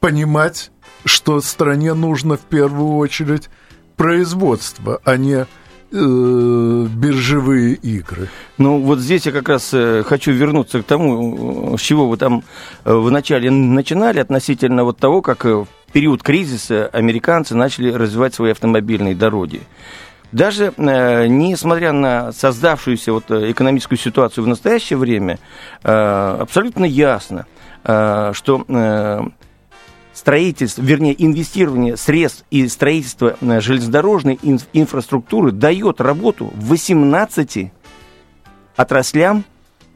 понимать, 0.04 0.70
что 1.06 1.40
стране 1.40 1.94
нужно 1.94 2.37
в 2.37 2.42
первую 2.42 2.96
очередь 2.96 3.49
производство, 3.96 5.00
а 5.02 5.16
не 5.16 5.46
э, 5.46 5.46
биржевые 5.90 7.73
игры. 7.76 8.28
Ну, 8.58 8.82
вот 8.82 8.99
здесь 8.99 9.25
я 9.25 9.32
как 9.32 9.49
раз 9.49 9.70
э, 9.73 10.02
хочу 10.06 10.32
вернуться 10.32 10.82
к 10.82 10.84
тому, 10.84 11.78
с 11.78 11.80
чего 11.80 12.06
вы 12.06 12.18
там 12.18 12.44
э, 12.84 12.92
в 12.94 13.11
начале 13.11 13.50
начинали, 13.50 14.18
относительно 14.18 14.84
вот 14.84 14.99
того, 14.99 15.23
как 15.23 15.46
в 15.46 15.66
период 15.94 16.23
кризиса 16.23 16.90
американцы 16.92 17.56
начали 17.56 17.90
развивать 17.90 18.34
свои 18.34 18.50
автомобильные 18.50 19.14
дороги. 19.14 19.62
Даже 20.32 20.75
э, 20.76 21.26
несмотря 21.28 21.92
на 21.92 22.30
создавшуюся 22.32 23.14
вот 23.14 23.30
экономическую 23.30 23.99
ситуацию 23.99 24.44
в 24.44 24.49
настоящее 24.49 24.99
время, 24.99 25.38
э, 25.82 26.37
абсолютно 26.42 26.84
ясно, 26.84 27.46
э, 27.84 28.32
что 28.34 28.66
э, 28.68 29.20
строительство, 30.14 30.80
вернее, 30.80 31.14
инвестирование 31.23 31.97
средств 31.97 32.44
и 32.50 32.66
строительство 32.68 33.37
э, 33.40 33.61
железнодорожной 33.61 34.38
инфраструктуры 34.73 35.52
дает 35.52 36.00
работу 36.00 36.50
18 36.54 37.73
отраслям 38.76 39.44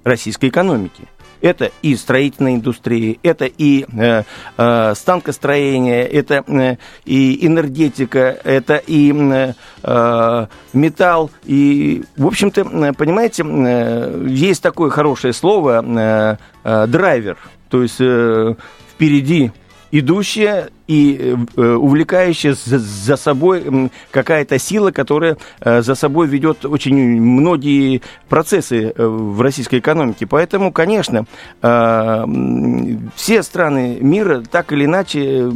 российской 0.04 0.48
экономики. 0.48 1.04
Это 1.40 1.70
и 1.82 1.94
строительная 1.94 2.56
индустрия, 2.56 3.16
это 3.22 3.44
и 3.44 3.86
э, 3.96 4.24
э, 4.56 4.94
станкостроение, 4.96 6.04
это 6.04 6.42
э, 6.48 6.76
и 7.04 7.46
энергетика, 7.46 8.36
это 8.42 8.76
и 8.76 9.12
э, 9.12 9.52
э 9.84 10.46
металл. 10.72 11.30
И, 11.44 12.02
в 12.16 12.26
общем-то, 12.26 12.92
понимаете, 12.94 13.44
э, 13.46 14.26
есть 14.28 14.62
такое 14.62 14.90
хорошее 14.90 15.32
слово 15.32 15.84
э, 15.84 16.36
э, 16.64 16.86
драйвер. 16.88 17.38
То 17.70 17.82
есть 17.82 18.00
э, 18.00 18.54
впереди 18.92 19.52
идущая 19.90 20.70
и 20.86 21.36
э, 21.56 21.62
увлекающая 21.74 22.54
за, 22.54 23.16
собой 23.16 23.90
какая-то 24.10 24.58
сила, 24.58 24.90
которая 24.90 25.36
э, 25.60 25.82
за 25.82 25.94
собой 25.94 26.26
ведет 26.26 26.64
очень 26.64 27.20
многие 27.20 28.02
процессы 28.28 28.92
э, 28.96 29.06
в 29.06 29.40
российской 29.40 29.78
экономике. 29.80 30.26
Поэтому, 30.26 30.72
конечно, 30.72 31.26
все 31.60 33.42
страны 33.42 33.98
мира 34.00 34.42
так 34.50 34.72
или 34.72 34.86
иначе, 34.86 35.50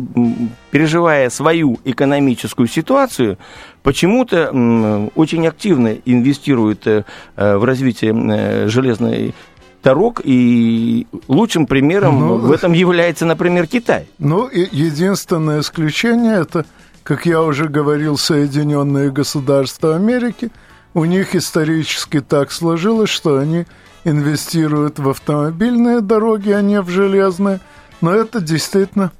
переживая 0.71 1.31
свою 1.31 1.79
экономическую 1.85 2.69
ситуацию, 2.69 3.39
почему-то 3.83 5.11
очень 5.15 5.47
активно 5.47 5.97
инвестируют 6.05 6.85
в 6.85 7.65
развитие 7.65 8.69
железной 8.69 9.35
дорог, 9.83 10.21
и 10.23 11.07
лучшим 11.29 11.67
примером 11.67 12.21
ну, 12.21 12.37
в 12.37 12.53
этом 12.53 12.73
является, 12.73 13.27
например, 13.27 13.67
Китай. 13.67 14.07
Ну, 14.19 14.49
единственное 14.51 15.61
исключение 15.61 16.41
это, 16.41 16.65
как 17.03 17.27
я 17.27 17.43
уже 17.43 17.69
говорил, 17.69 18.17
Соединенные 18.17 19.11
Государства 19.11 19.97
Америки. 19.97 20.51
У 20.95 21.05
них 21.05 21.35
исторически 21.35 22.21
так 22.21 22.53
сложилось, 22.53 23.11
что 23.11 23.39
они 23.39 23.67
инвестируют 24.05 24.99
в 24.99 25.09
автомобильные 25.09 26.01
дороги, 26.01 26.51
а 26.51 26.61
не 26.61 26.81
в 26.81 26.89
железные. 26.89 27.61
Но 28.01 28.13
это 28.13 28.41
действительно, 28.41 29.13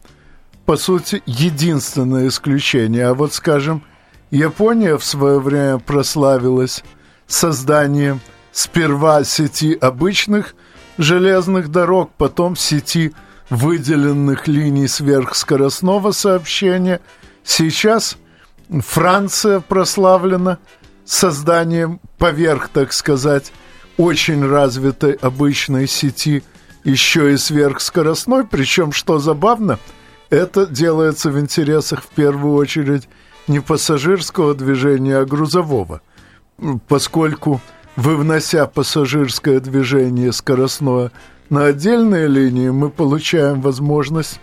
по 0.67 0.77
сути, 0.77 1.23
единственное 1.27 2.29
исключение. 2.29 3.07
А 3.07 3.15
вот, 3.15 3.33
скажем, 3.33 3.83
Япония 4.31 4.97
в 4.97 5.05
свое 5.05 5.41
время 5.41 5.79
прославилась 5.79 6.83
созданием 7.27 8.21
сперва 8.53 9.25
сети 9.25 9.75
обычных 9.75 10.55
железных 10.99 11.71
дорог, 11.71 12.11
потом 12.17 12.55
сети 12.55 13.13
выделенных 13.51 14.47
линий 14.47 14.87
сверхскоростного 14.87 16.13
сообщения. 16.13 17.01
Сейчас 17.45 18.17
Франция 18.69 19.61
прославлена 19.61 20.59
созданием 21.05 22.01
поверх, 22.19 22.69
так 22.69 22.93
сказать, 22.93 23.53
очень 23.97 24.47
развитой 24.47 25.13
обычной 25.13 25.87
сети, 25.87 26.43
еще 26.85 27.33
и 27.33 27.37
сверхскоростной, 27.37 28.45
причем, 28.45 28.93
что 28.93 29.19
забавно, 29.19 29.79
это 30.31 30.67
делается 30.67 31.31
в 31.31 31.39
интересах 31.39 32.03
в 32.03 32.09
первую 32.09 32.55
очередь 32.55 33.09
не 33.47 33.61
пассажирского 33.61 34.55
движения, 34.55 35.19
а 35.19 35.25
грузового, 35.25 36.01
поскольку 36.89 37.61
вывнося 37.97 38.67
пассажирское 38.67 39.61
движение 39.61 40.33
скоростное 40.33 41.13
на 41.51 41.67
отдельные 41.67 42.29
линии, 42.29 42.71
мы 42.71 42.89
получаем 42.91 43.61
возможность 43.61 44.41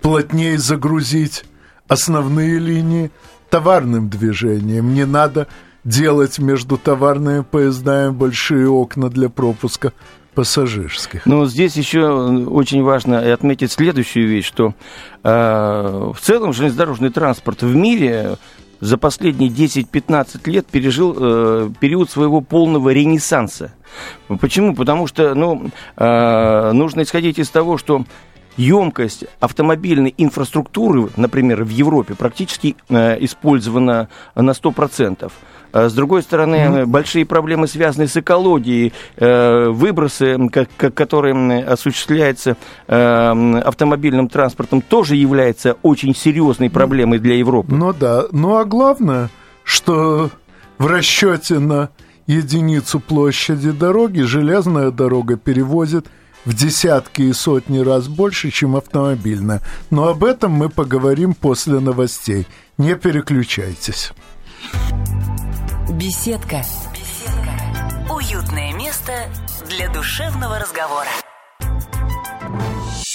плотнее 0.00 0.58
загрузить 0.58 1.44
основные 1.86 2.58
линии 2.58 3.10
товарным 3.48 4.08
движением. 4.08 4.92
Не 4.94 5.06
надо 5.06 5.46
делать 5.84 6.38
между 6.38 6.78
товарными 6.78 7.42
поездами 7.42 8.10
большие 8.10 8.68
окна 8.68 9.08
для 9.08 9.28
пропуска 9.28 9.92
пассажирских. 10.34 11.26
Но 11.26 11.46
здесь 11.46 11.76
еще 11.76 12.10
очень 12.10 12.82
важно 12.82 13.32
отметить 13.32 13.70
следующую 13.70 14.28
вещь, 14.28 14.46
что 14.46 14.74
э, 15.22 15.30
в 15.30 16.20
целом 16.20 16.52
железнодорожный 16.52 17.10
транспорт 17.10 17.62
в 17.62 17.74
мире 17.74 18.36
за 18.84 18.98
последние 18.98 19.48
10-15 19.48 20.50
лет 20.50 20.66
пережил 20.66 21.16
э, 21.16 21.70
период 21.80 22.10
своего 22.10 22.42
полного 22.42 22.90
ренессанса. 22.90 23.72
Почему? 24.40 24.74
Потому 24.74 25.06
что 25.06 25.34
ну, 25.34 25.70
э, 25.96 26.72
нужно 26.72 27.02
исходить 27.02 27.38
из 27.38 27.48
того, 27.48 27.78
что 27.78 28.04
емкость 28.58 29.24
автомобильной 29.40 30.14
инфраструктуры, 30.18 31.08
например, 31.16 31.64
в 31.64 31.70
Европе 31.70 32.14
практически 32.14 32.76
э, 32.90 33.16
использована 33.24 34.10
на 34.34 34.50
100%. 34.50 35.32
А 35.74 35.88
с 35.88 35.92
другой 35.92 36.22
стороны, 36.22 36.54
mm-hmm. 36.54 36.86
большие 36.86 37.26
проблемы, 37.26 37.66
связанные 37.66 38.06
с 38.06 38.16
экологией, 38.16 38.92
э, 39.16 39.68
выбросы, 39.70 40.38
которые 40.78 41.64
осуществляются 41.64 42.56
э, 42.86 43.60
автомобильным 43.64 44.28
транспортом, 44.28 44.80
тоже 44.80 45.16
является 45.16 45.72
очень 45.82 46.14
серьезной 46.14 46.70
проблемой 46.70 47.18
для 47.18 47.34
Европы. 47.34 47.74
Ну 47.74 47.92
да. 47.92 48.22
Ну 48.30 48.56
а 48.56 48.64
главное, 48.64 49.30
что 49.64 50.30
в 50.78 50.86
расчете 50.86 51.58
на 51.58 51.88
единицу 52.28 53.00
площади 53.00 53.72
дороги 53.72 54.20
железная 54.20 54.92
дорога 54.92 55.36
перевозит 55.36 56.06
в 56.44 56.54
десятки 56.54 57.22
и 57.22 57.32
сотни 57.32 57.80
раз 57.80 58.06
больше, 58.06 58.52
чем 58.52 58.76
автомобильная. 58.76 59.60
Но 59.90 60.06
об 60.06 60.22
этом 60.22 60.52
мы 60.52 60.68
поговорим 60.68 61.34
после 61.34 61.80
новостей. 61.80 62.46
Не 62.78 62.94
переключайтесь. 62.94 64.12
Беседка. 65.90 66.62
Беседка. 66.94 68.10
Уютное 68.10 68.72
место 68.72 69.12
для 69.68 69.90
душевного 69.90 70.58
разговора. 70.58 71.08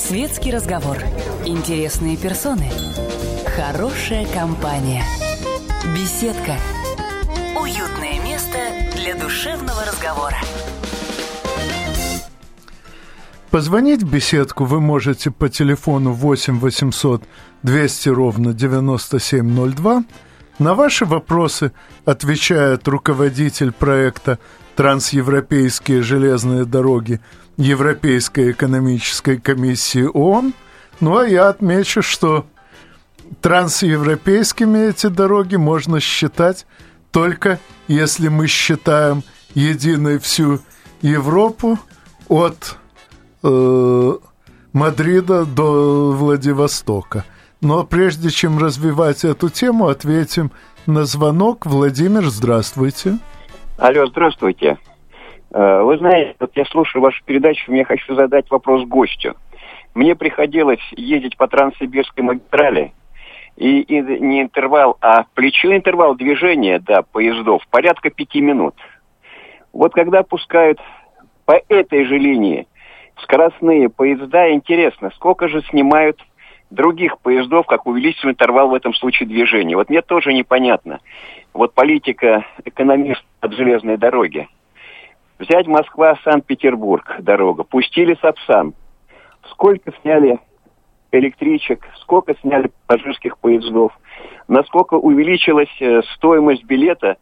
Светский 0.00 0.50
разговор. 0.50 0.96
Интересные 1.44 2.16
персоны. 2.16 2.68
Хорошая 3.54 4.26
компания. 4.32 5.04
Беседка. 5.94 6.56
Уютное 7.60 8.18
место 8.24 8.58
для 8.96 9.14
душевного 9.14 9.84
разговора. 9.84 10.38
Позвонить 13.50 14.02
в 14.02 14.10
беседку 14.10 14.64
вы 14.64 14.80
можете 14.80 15.30
по 15.30 15.50
телефону 15.50 16.12
8 16.12 16.58
800 16.58 17.22
200 17.62 18.08
ровно 18.08 18.54
9702. 18.54 20.04
На 20.58 20.74
ваши 20.74 21.04
вопросы 21.04 21.72
отвечает 22.06 22.88
руководитель 22.88 23.70
проекта 23.70 24.38
«Трансевропейские 24.76 26.02
железные 26.02 26.64
дороги» 26.64 27.20
Европейской 27.60 28.52
экономической 28.52 29.38
комиссии 29.38 30.04
ООН. 30.04 30.54
Ну, 31.00 31.18
а 31.18 31.26
я 31.26 31.48
отмечу, 31.48 32.02
что 32.02 32.46
трансевропейскими 33.42 34.88
эти 34.88 35.08
дороги 35.08 35.56
можно 35.56 36.00
считать 36.00 36.66
только 37.12 37.58
если 37.86 38.28
мы 38.28 38.46
считаем 38.46 39.22
единой 39.54 40.18
всю 40.18 40.60
Европу 41.02 41.78
от 42.28 42.78
э, 43.42 44.12
Мадрида 44.72 45.44
до 45.44 46.12
Владивостока. 46.12 47.24
Но 47.60 47.84
прежде 47.84 48.30
чем 48.30 48.58
развивать 48.58 49.24
эту 49.24 49.50
тему, 49.50 49.88
ответим 49.88 50.52
на 50.86 51.04
звонок. 51.04 51.66
Владимир, 51.66 52.30
здравствуйте. 52.30 53.18
Алло, 53.76 54.06
здравствуйте. 54.06 54.78
Э, 55.52 55.82
вы 55.82 55.98
знаете, 55.98 56.36
вот 56.38 56.52
я 56.54 56.64
слушаю 56.66 57.02
вашу 57.02 57.22
передачу, 57.24 57.70
мне 57.70 57.84
хочу 57.84 58.14
задать 58.14 58.50
вопрос 58.50 58.84
гостю. 58.86 59.36
Мне 59.94 60.14
приходилось 60.14 60.80
ездить 60.92 61.36
по 61.36 61.48
Транссибирской 61.48 62.22
магистрали, 62.22 62.92
и, 63.56 63.80
и 63.80 64.00
не 64.00 64.42
интервал, 64.42 64.96
а 65.00 65.24
плечевой 65.34 65.76
интервал 65.76 66.14
движения, 66.14 66.78
да, 66.78 67.02
поездов, 67.02 67.62
порядка 67.70 68.10
пяти 68.10 68.40
минут. 68.40 68.74
Вот 69.72 69.92
когда 69.92 70.22
пускают 70.22 70.80
по 71.44 71.60
этой 71.68 72.04
же 72.04 72.16
линии 72.16 72.66
скоростные 73.22 73.88
поезда, 73.88 74.52
интересно, 74.52 75.10
сколько 75.16 75.48
же 75.48 75.62
снимают 75.62 76.24
других 76.70 77.18
поездов, 77.18 77.66
как 77.66 77.86
увеличивается 77.86 78.30
интервал 78.30 78.68
в 78.68 78.74
этом 78.74 78.94
случае 78.94 79.28
движения. 79.28 79.76
Вот 79.76 79.90
мне 79.90 80.00
тоже 80.00 80.32
непонятно. 80.32 81.00
Вот 81.52 81.74
политика 81.74 82.46
экономист 82.64 83.24
от 83.40 83.52
железной 83.52 83.96
дороги– 83.96 84.48
Взять 85.40 85.66
Москва-Санкт-Петербург 85.66 87.16
дорога. 87.20 87.64
Пустили 87.64 88.14
Сапсан. 88.20 88.74
Сколько 89.48 89.90
сняли 90.02 90.38
электричек, 91.12 91.82
сколько 92.02 92.34
сняли 92.42 92.70
пассажирских 92.86 93.38
поездов, 93.38 93.98
насколько 94.48 94.94
увеличилась 94.94 95.74
э, 95.80 96.02
стоимость 96.14 96.64
билета 96.64 97.16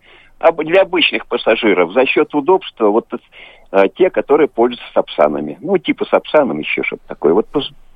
для 0.56 0.82
обычных 0.82 1.28
пассажиров 1.28 1.92
за 1.92 2.06
счет 2.06 2.34
удобства 2.34 2.88
вот 2.88 3.06
э, 3.12 3.88
те, 3.94 4.10
которые 4.10 4.48
пользуются 4.48 4.92
сапсанами. 4.92 5.56
Ну, 5.60 5.78
типа 5.78 6.04
сапсаном 6.06 6.58
еще 6.58 6.82
что-то 6.82 7.06
такое. 7.06 7.34
Вот, 7.34 7.46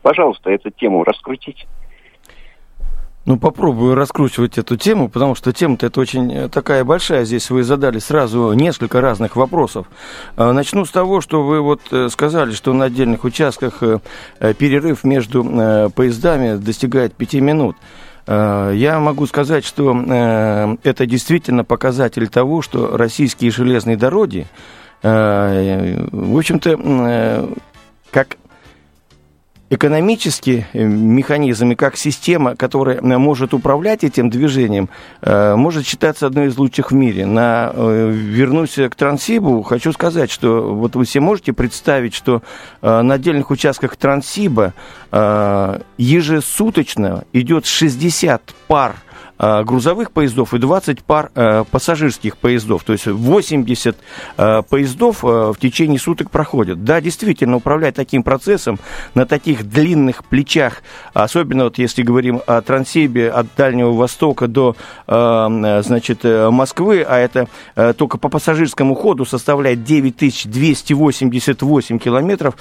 пожалуйста, 0.02 0.50
эту 0.50 0.70
тему 0.70 1.02
раскрутить. 1.02 1.66
Ну, 3.24 3.38
попробую 3.38 3.94
раскручивать 3.94 4.58
эту 4.58 4.76
тему, 4.76 5.08
потому 5.08 5.37
что 5.37 5.52
тема-то 5.52 5.87
это 5.87 6.00
очень 6.00 6.32
э, 6.32 6.48
такая 6.48 6.82
большая. 6.82 7.24
Здесь 7.24 7.50
вы 7.50 7.62
задали 7.62 8.00
сразу 8.00 8.52
несколько 8.52 9.00
разных 9.00 9.37
вопросов. 9.37 9.87
А, 10.37 10.52
начну 10.52 10.85
с 10.85 10.90
того, 10.90 11.20
что 11.20 11.44
вы 11.44 11.61
вот 11.61 11.80
э, 11.92 12.08
сказали, 12.11 12.50
что 12.50 12.72
на 12.72 12.87
отдельных 12.87 13.22
участках 13.22 13.80
э, 13.80 14.00
перерыв 14.54 15.04
между 15.04 15.92
поездами 15.94 16.56
достигает 16.56 17.14
пяти 17.14 17.40
минут. 17.40 17.76
Я 18.26 19.00
могу 19.00 19.26
сказать, 19.26 19.64
что 19.64 20.76
это 20.85 21.06
действительно 21.06 21.64
показатель 21.64 22.28
того, 22.28 22.62
что 22.62 22.96
российские 22.96 23.50
железные 23.50 23.96
дороги, 23.96 24.46
в 25.02 26.38
общем-то, 26.38 27.48
как 28.12 28.37
экономический 29.72 30.66
э, 30.74 30.85
механизм 30.85 31.72
и 31.72 31.74
как 31.74 31.96
система, 31.96 32.54
которая 32.56 32.98
э, 32.98 33.18
может 33.18 33.54
управлять 33.54 34.04
этим 34.04 34.28
движением, 34.28 34.90
э, 35.22 35.54
может 35.54 35.87
считаться 35.87 36.26
одной 36.26 36.48
из 36.48 36.58
лучших 36.58 36.90
в 36.90 36.94
мире. 36.94 37.24
На, 37.24 37.72
вернусь 37.74 38.74
к 38.74 38.94
Транссибу, 38.94 39.62
хочу 39.62 39.92
сказать, 39.92 40.30
что 40.30 40.74
вот 40.74 40.94
вы 40.94 41.06
все 41.06 41.20
можете 41.20 41.54
представить, 41.54 42.14
что 42.14 42.42
на 42.82 43.14
отдельных 43.14 43.50
участках 43.50 43.96
Транссиба 43.96 44.74
ежесуточно 45.96 47.24
идет 47.32 47.66
60 47.66 48.42
пар 48.66 48.96
грузовых 49.42 50.12
поездов 50.12 50.55
и 50.55 50.59
20 50.59 51.02
пар 51.02 51.33
э, 51.35 51.64
пассажирских 51.68 52.37
поездов. 52.37 52.85
То 52.85 52.92
есть 52.92 53.09
80 53.09 53.96
э, 54.37 54.62
поездов 54.68 55.24
в 55.24 55.57
течение 55.61 55.98
суток 55.98 56.31
проходят. 56.31 56.85
Да, 56.85 57.00
действительно, 57.00 57.57
управлять 57.57 57.96
таким 57.96 58.22
процессом 58.22 58.78
на 59.14 59.26
таких 59.26 59.68
длинных 59.68 60.24
плечах, 60.24 60.85
особенно 61.12 61.64
вот 61.64 61.78
если 61.78 62.02
говорим 62.02 62.40
о 62.46 62.61
Транссибе 62.61 63.31
от 63.31 63.48
Дальнего 63.57 63.92
Востока 63.92 64.46
до 64.46 64.76
значит, 65.07 66.22
Москвы, 66.24 67.05
а 67.09 67.18
это 67.18 67.48
только 67.96 68.18
по 68.18 68.28
пассажирскому 68.28 68.94
ходу 68.94 69.24
составляет 69.24 69.83
9288 69.85 71.98
километров, 71.98 72.55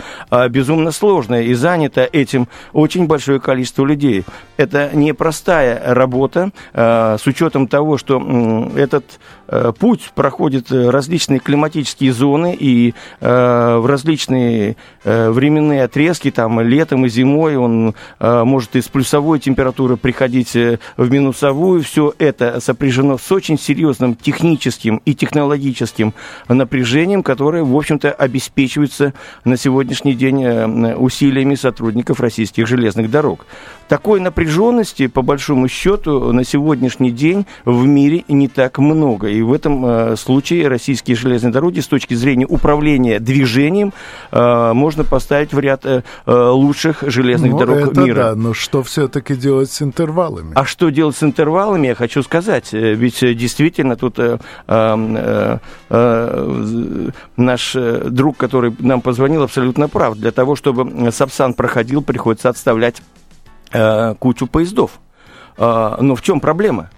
безумно 0.50 0.92
сложно 0.92 1.44
и 1.44 1.54
занято 1.54 2.08
этим 2.12 2.48
очень 2.74 3.06
большое 3.08 3.40
количество 3.40 3.86
людей. 3.86 4.26
Это 4.58 4.90
непростая 4.94 5.94
работа, 5.94 6.52
Э, 6.71 6.71
с 6.74 7.28
учетом 7.28 7.68
того, 7.68 7.98
что 7.98 8.70
этот 8.76 9.04
э, 9.06 9.41
путь 9.80 10.12
проходит 10.16 10.72
различные 10.72 11.40
климатические 11.40 12.14
зоны 12.14 12.56
и 12.58 12.94
э, 13.20 13.78
в 13.78 13.86
различные 13.86 14.78
временные 15.04 15.84
отрезки, 15.84 16.32
там 16.32 16.62
летом 16.62 17.06
и 17.06 17.10
зимой 17.10 17.56
он 17.56 17.96
может 18.20 18.76
из 18.76 18.88
плюсовой 18.88 19.40
температуры 19.40 19.98
приходить 19.98 20.54
в 20.54 21.12
минусовую. 21.12 21.82
Все 21.84 22.14
это 22.20 22.60
сопряжено 22.60 23.18
с 23.18 23.32
очень 23.32 23.58
серьезным 23.58 24.16
техническим 24.16 25.02
и 25.06 25.16
технологическим 25.16 26.14
напряжением, 26.48 27.24
которое, 27.24 27.64
в 27.64 27.76
общем-то, 27.76 28.12
обеспечивается 28.12 29.14
на 29.44 29.58
сегодняшний 29.58 30.14
день 30.14 30.46
усилиями 30.94 31.56
сотрудников 31.56 32.20
российских 32.20 32.68
железных 32.68 33.10
дорог. 33.10 33.46
Такой 33.88 34.20
напряженности, 34.22 35.08
по 35.08 35.22
большому 35.22 35.68
счету, 35.68 36.32
на 36.32 36.46
сегодняшний 36.46 37.12
день 37.12 37.46
в 37.66 37.86
мире 37.86 38.24
не 38.28 38.48
так 38.48 38.78
много. 38.78 39.28
И 39.28 39.41
в 39.42 39.54
этом 39.54 39.86
э, 39.86 40.16
случае 40.16 40.68
российские 40.68 41.16
железные 41.16 41.52
дороги 41.52 41.80
с 41.80 41.88
точки 41.88 42.14
зрения 42.14 42.46
управления 42.46 43.20
движением 43.20 43.94
э, 44.32 44.74
можно 44.74 45.04
поставить 45.04 45.54
в 45.54 45.60
ряд 45.60 45.86
э, 45.86 46.02
лучших 46.26 47.04
железных 47.04 47.52
ну, 47.52 47.60
дорог 47.60 47.78
это 47.92 48.02
мира. 48.02 48.24
Да, 48.24 48.36
но 48.36 48.54
что 48.54 48.84
все-таки 48.84 49.36
делать 49.36 49.72
с 49.72 49.82
интервалами? 49.82 50.52
А 50.56 50.66
что 50.66 50.90
делать 50.90 51.16
с 51.16 51.24
интервалами, 51.24 51.88
я 51.88 51.96
хочу 51.96 52.24
сказать. 52.24 52.74
Ведь 52.74 53.20
действительно 53.20 53.96
тут 53.96 54.20
э, 54.20 54.38
э, 54.68 55.58
э, 55.90 57.10
наш 57.38 57.74
друг, 57.74 58.38
который 58.38 58.76
нам 58.80 59.02
позвонил, 59.02 59.44
абсолютно 59.44 59.88
прав. 59.88 60.18
Для 60.18 60.32
того, 60.32 60.56
чтобы 60.56 61.12
Сапсан 61.12 61.54
проходил, 61.54 62.02
приходится 62.02 62.50
отставлять 62.50 63.02
кучу 64.20 64.48
поездов. 64.48 65.00
А, 65.58 65.98
но 66.02 66.16
в 66.16 66.22
чем 66.22 66.40
проблема? 66.40 66.90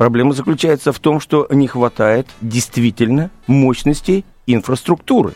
Проблема 0.00 0.32
заключается 0.32 0.94
в 0.94 0.98
том, 0.98 1.20
что 1.20 1.46
не 1.50 1.66
хватает 1.66 2.26
действительно 2.40 3.30
мощности 3.46 4.24
инфраструктуры. 4.46 5.34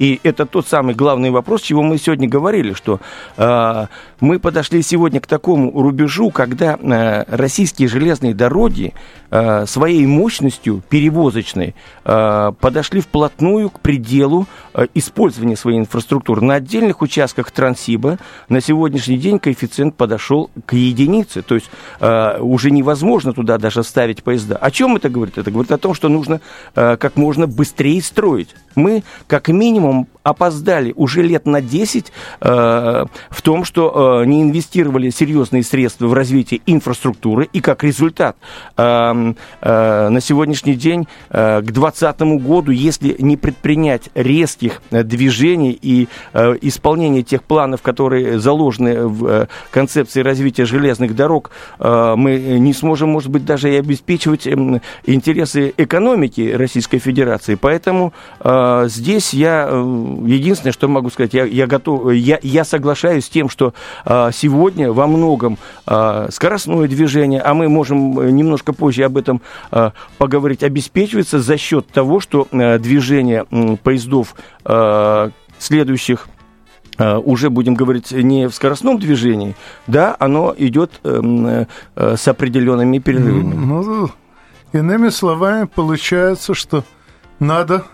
И 0.00 0.18
это 0.22 0.46
тот 0.46 0.66
самый 0.66 0.94
главный 0.94 1.30
вопрос, 1.30 1.60
чего 1.60 1.82
мы 1.82 1.98
сегодня 1.98 2.26
говорили, 2.26 2.72
что 2.72 3.00
э, 3.36 3.86
мы 4.20 4.38
подошли 4.38 4.80
сегодня 4.82 5.20
к 5.20 5.26
такому 5.26 5.70
рубежу, 5.78 6.30
когда 6.30 6.78
э, 6.80 7.24
российские 7.28 7.86
железные 7.86 8.32
дороги 8.32 8.94
э, 9.30 9.66
своей 9.66 10.06
мощностью 10.06 10.82
перевозочной 10.88 11.74
э, 12.06 12.52
подошли 12.58 13.02
вплотную 13.02 13.68
к 13.68 13.80
пределу 13.80 14.46
э, 14.72 14.86
использования 14.94 15.54
своей 15.54 15.78
инфраструктуры. 15.78 16.40
На 16.40 16.54
отдельных 16.54 17.02
участках 17.02 17.50
Транссиба 17.50 18.18
на 18.48 18.62
сегодняшний 18.62 19.18
день 19.18 19.38
коэффициент 19.38 19.96
подошел 19.96 20.48
к 20.64 20.72
единице, 20.72 21.42
то 21.42 21.56
есть 21.56 21.70
э, 22.00 22.38
уже 22.40 22.70
невозможно 22.70 23.34
туда 23.34 23.58
даже 23.58 23.84
ставить 23.84 24.22
поезда. 24.22 24.56
О 24.56 24.70
чем 24.70 24.96
это 24.96 25.10
говорит? 25.10 25.36
Это 25.36 25.50
говорит 25.50 25.72
о 25.72 25.78
том, 25.78 25.92
что 25.92 26.08
нужно 26.08 26.40
э, 26.74 26.96
как 26.96 27.16
можно 27.16 27.46
быстрее 27.46 28.00
строить. 28.00 28.48
Мы 28.76 29.02
как 29.26 29.48
минимум 29.48 29.89
минимум 29.90 30.08
опоздали 30.22 30.92
уже 30.96 31.22
лет 31.22 31.46
на 31.46 31.60
10 31.60 32.12
э, 32.40 33.04
в 33.30 33.42
том, 33.42 33.64
что 33.64 34.20
э, 34.22 34.26
не 34.26 34.42
инвестировали 34.42 35.10
серьезные 35.10 35.62
средства 35.62 36.06
в 36.06 36.12
развитие 36.12 36.60
инфраструктуры, 36.66 37.48
и 37.52 37.60
как 37.60 37.82
результат 37.84 38.36
э, 38.76 39.34
э, 39.62 40.08
на 40.08 40.20
сегодняшний 40.20 40.74
день 40.74 41.08
э, 41.30 41.60
к 41.60 41.72
2020 41.72 42.20
году, 42.42 42.70
если 42.70 43.16
не 43.18 43.36
предпринять 43.36 44.10
резких 44.14 44.82
э, 44.90 45.02
движений 45.02 45.78
и 45.80 46.08
э, 46.34 46.56
исполнения 46.60 47.22
тех 47.22 47.42
планов, 47.42 47.80
которые 47.80 48.38
заложены 48.38 49.06
в 49.06 49.26
э, 49.26 49.46
концепции 49.70 50.20
развития 50.20 50.66
железных 50.66 51.16
дорог, 51.16 51.50
э, 51.78 52.14
мы 52.16 52.38
не 52.38 52.74
сможем, 52.74 53.08
может 53.08 53.30
быть, 53.30 53.46
даже 53.46 53.72
и 53.72 53.76
обеспечивать 53.76 54.46
э, 54.46 54.80
интересы 55.06 55.72
экономики 55.78 56.52
Российской 56.52 56.98
Федерации. 56.98 57.54
Поэтому 57.54 58.12
э, 58.40 58.84
здесь 58.88 59.32
я 59.32 59.66
э, 59.66 59.79
единственное, 59.80 60.72
что 60.72 60.88
могу 60.88 61.10
сказать, 61.10 61.34
я, 61.34 61.44
я 61.44 61.66
готов, 61.66 62.12
я, 62.12 62.38
я 62.42 62.64
соглашаюсь 62.64 63.26
с 63.26 63.28
тем, 63.28 63.48
что 63.48 63.74
а, 64.04 64.30
сегодня 64.32 64.92
во 64.92 65.06
многом 65.06 65.58
а, 65.86 66.28
скоростное 66.30 66.88
движение, 66.88 67.40
а 67.40 67.54
мы 67.54 67.68
можем 67.68 68.34
немножко 68.34 68.72
позже 68.72 69.04
об 69.04 69.16
этом 69.16 69.40
а, 69.70 69.92
поговорить, 70.18 70.62
обеспечивается 70.62 71.40
за 71.40 71.56
счет 71.56 71.86
того, 71.88 72.20
что 72.20 72.48
а, 72.50 72.78
движение 72.78 73.44
а, 73.50 73.76
поездов 73.76 74.34
а, 74.64 75.30
следующих 75.58 76.28
уже 76.98 77.48
будем 77.48 77.76
говорить 77.76 78.12
не 78.12 78.46
в 78.46 78.54
скоростном 78.54 78.98
движении, 78.98 79.56
да, 79.86 80.14
оно 80.18 80.54
идет 80.58 81.00
э, 81.02 81.64
э, 81.96 82.16
с 82.16 82.28
определенными 82.28 82.98
перерывами. 82.98 83.54
Ну, 83.54 84.10
иными 84.74 85.08
словами, 85.08 85.64
получается, 85.64 86.52
что 86.52 86.84
надо 87.38 87.86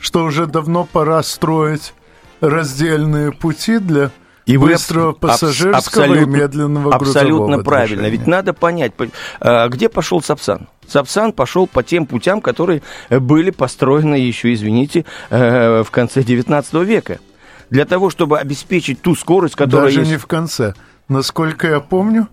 что 0.00 0.24
уже 0.24 0.46
давно 0.46 0.84
пора 0.84 1.22
строить 1.22 1.94
раздельные 2.40 3.32
пути 3.32 3.78
для 3.78 4.10
и 4.46 4.56
быстрого 4.56 5.12
пассажирского 5.12 6.14
и 6.14 6.24
медленного 6.24 6.94
Абсолютно 6.94 7.62
правильно. 7.62 8.06
Ведь 8.06 8.26
надо 8.26 8.52
понять, 8.52 8.92
а, 9.40 9.68
где 9.68 9.88
пошел 9.88 10.22
Сапсан. 10.22 10.68
Сапсан 10.88 11.32
пошел 11.32 11.66
по 11.68 11.82
тем 11.82 12.06
путям, 12.06 12.40
которые 12.40 12.82
были 13.10 13.50
построены 13.50 14.16
еще, 14.16 14.52
извините, 14.52 15.04
э, 15.30 15.84
в 15.84 15.90
конце 15.92 16.24
19 16.24 16.82
века. 16.82 17.20
Для 17.68 17.84
того, 17.84 18.10
чтобы 18.10 18.38
обеспечить 18.40 19.00
ту 19.00 19.14
скорость, 19.14 19.54
которая 19.54 19.86
Даже 19.86 20.00
есть... 20.00 20.10
не 20.10 20.16
в 20.16 20.26
конце. 20.26 20.74
Насколько 21.08 21.68
я 21.68 21.80
помню, 21.80 22.26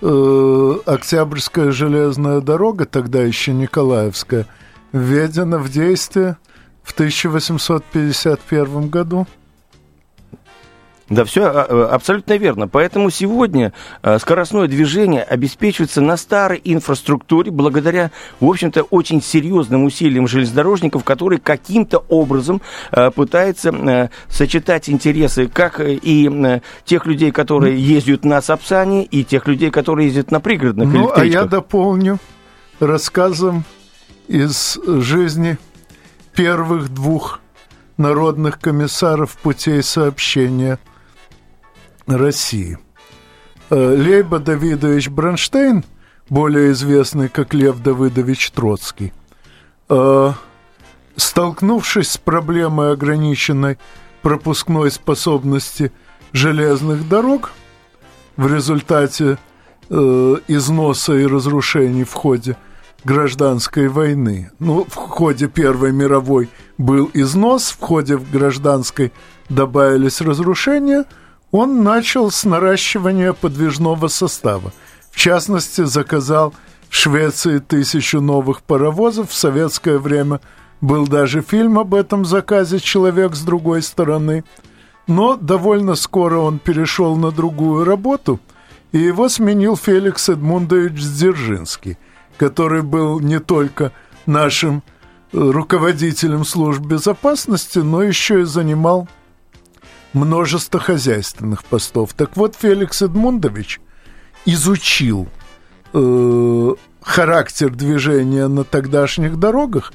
э, 0.00 0.72
Октябрьская 0.86 1.72
железная 1.72 2.40
дорога, 2.40 2.84
тогда 2.84 3.20
еще 3.20 3.52
Николаевская, 3.52 4.46
введена 4.92 5.58
в 5.58 5.68
действие 5.70 6.36
в 6.84 6.92
1851 6.92 8.88
году. 8.88 9.26
Да, 11.10 11.24
все 11.24 11.44
а, 11.44 11.66
а, 11.68 11.94
абсолютно 11.94 12.36
верно. 12.36 12.66
Поэтому 12.66 13.10
сегодня 13.10 13.74
а, 14.02 14.18
скоростное 14.18 14.68
движение 14.68 15.22
обеспечивается 15.22 16.00
на 16.00 16.16
старой 16.16 16.60
инфраструктуре 16.64 17.50
благодаря, 17.50 18.10
в 18.40 18.48
общем-то, 18.48 18.84
очень 18.84 19.20
серьезным 19.22 19.84
усилиям 19.84 20.26
железнодорожников, 20.26 21.04
которые 21.04 21.40
каким-то 21.40 22.04
образом 22.08 22.62
пытаются 23.14 24.10
сочетать 24.28 24.88
интересы 24.88 25.48
как 25.48 25.80
и 25.80 26.60
тех 26.84 27.06
людей, 27.06 27.32
которые 27.32 27.78
ездят 27.78 28.24
на 28.24 28.40
Сапсане, 28.40 29.04
и 29.04 29.24
тех 29.24 29.46
людей, 29.46 29.70
которые 29.70 30.06
ездят 30.06 30.30
на 30.30 30.40
пригородных 30.40 30.88
ну, 30.88 31.12
а 31.14 31.24
я 31.24 31.44
дополню 31.44 32.18
рассказом 32.80 33.64
из 34.28 34.78
жизни 34.86 35.58
первых 36.34 36.92
двух 36.92 37.40
народных 37.96 38.58
комиссаров 38.58 39.36
путей 39.38 39.82
сообщения 39.82 40.78
России. 42.06 42.78
Э, 43.70 43.94
Лейба 43.96 44.40
Давидович 44.40 45.08
Бронштейн, 45.08 45.84
более 46.28 46.72
известный 46.72 47.28
как 47.28 47.54
Лев 47.54 47.80
Давыдович 47.82 48.50
Троцкий, 48.50 49.12
э, 49.88 50.32
столкнувшись 51.16 52.10
с 52.10 52.18
проблемой 52.18 52.92
ограниченной 52.92 53.78
пропускной 54.22 54.90
способности 54.90 55.92
железных 56.32 57.08
дорог 57.08 57.52
в 58.36 58.52
результате 58.52 59.38
э, 59.88 60.36
износа 60.48 61.14
и 61.14 61.26
разрушений 61.26 62.04
в 62.04 62.12
ходе 62.12 62.56
гражданской 63.04 63.88
войны. 63.88 64.50
Ну, 64.58 64.86
в 64.88 64.94
ходе 64.94 65.46
Первой 65.48 65.92
мировой 65.92 66.48
был 66.78 67.10
износ, 67.14 67.70
в 67.70 67.80
ходе 67.80 68.16
гражданской 68.16 69.12
добавились 69.48 70.20
разрушения. 70.20 71.04
Он 71.50 71.84
начал 71.84 72.30
с 72.30 72.44
наращивания 72.44 73.32
подвижного 73.32 74.08
состава. 74.08 74.72
В 75.10 75.16
частности, 75.16 75.84
заказал 75.84 76.54
в 76.88 76.96
Швеции 76.96 77.58
тысячу 77.58 78.20
новых 78.20 78.62
паровозов. 78.62 79.30
В 79.30 79.34
советское 79.34 79.98
время 79.98 80.40
был 80.80 81.06
даже 81.06 81.42
фильм 81.42 81.78
об 81.78 81.94
этом 81.94 82.24
заказе 82.24 82.80
«Человек 82.80 83.34
с 83.34 83.42
другой 83.42 83.82
стороны». 83.82 84.44
Но 85.06 85.36
довольно 85.36 85.96
скоро 85.96 86.38
он 86.38 86.58
перешел 86.58 87.14
на 87.16 87.30
другую 87.30 87.84
работу, 87.84 88.40
и 88.90 88.98
его 88.98 89.28
сменил 89.28 89.76
Феликс 89.76 90.30
Эдмундович 90.30 90.94
Дзержинский– 90.94 91.98
который 92.36 92.82
был 92.82 93.20
не 93.20 93.40
только 93.40 93.92
нашим 94.26 94.82
э, 95.32 95.38
руководителем 95.38 96.44
служб 96.44 96.80
безопасности, 96.80 97.78
но 97.78 98.02
еще 98.02 98.42
и 98.42 98.44
занимал 98.44 99.08
множество 100.12 100.80
хозяйственных 100.80 101.64
постов. 101.64 102.14
Так 102.14 102.36
вот, 102.36 102.56
Феликс 102.56 103.02
Эдмундович 103.02 103.80
изучил 104.46 105.28
э, 105.92 106.74
характер 107.02 107.70
движения 107.70 108.48
на 108.48 108.64
тогдашних 108.64 109.38
дорогах 109.38 109.92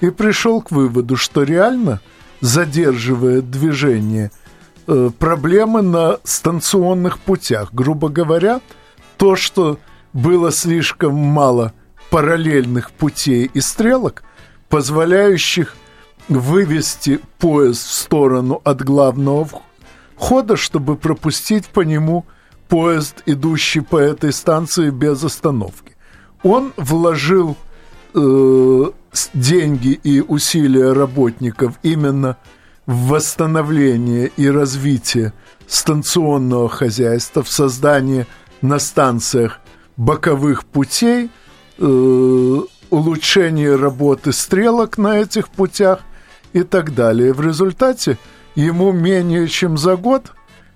и 0.00 0.10
пришел 0.10 0.62
к 0.62 0.70
выводу, 0.70 1.16
что 1.16 1.42
реально 1.42 2.00
задерживает 2.40 3.50
движение 3.50 4.30
э, 4.86 5.10
проблемы 5.18 5.82
на 5.82 6.18
станционных 6.24 7.18
путях. 7.18 7.72
Грубо 7.72 8.08
говоря, 8.08 8.60
то, 9.16 9.36
что 9.36 9.78
было 10.12 10.50
слишком 10.50 11.14
мало 11.14 11.72
параллельных 12.12 12.90
путей 12.90 13.50
и 13.54 13.60
стрелок, 13.62 14.22
позволяющих 14.68 15.74
вывести 16.28 17.20
поезд 17.38 17.86
в 17.86 17.90
сторону 17.90 18.60
от 18.64 18.82
главного 18.82 19.48
входа, 20.14 20.56
чтобы 20.58 20.96
пропустить 20.96 21.66
по 21.68 21.80
нему 21.80 22.26
поезд, 22.68 23.22
идущий 23.24 23.80
по 23.80 23.96
этой 23.96 24.34
станции 24.34 24.90
без 24.90 25.24
остановки. 25.24 25.96
Он 26.42 26.74
вложил 26.76 27.56
э, 28.14 28.84
деньги 29.32 29.98
и 30.04 30.20
усилия 30.20 30.92
работников 30.92 31.78
именно 31.82 32.36
в 32.84 33.08
восстановление 33.08 34.30
и 34.36 34.50
развитие 34.50 35.32
станционного 35.66 36.68
хозяйства, 36.68 37.42
в 37.42 37.48
создание 37.48 38.26
на 38.60 38.78
станциях 38.78 39.60
боковых 39.96 40.66
путей– 40.66 41.30
улучшение 41.82 43.74
работы 43.76 44.32
стрелок 44.32 44.98
на 44.98 45.18
этих 45.18 45.48
путях 45.48 46.00
и 46.52 46.62
так 46.62 46.94
далее. 46.94 47.32
В 47.32 47.40
результате 47.40 48.18
ему 48.54 48.92
менее 48.92 49.48
чем 49.48 49.76
за 49.76 49.96
год, 49.96 50.32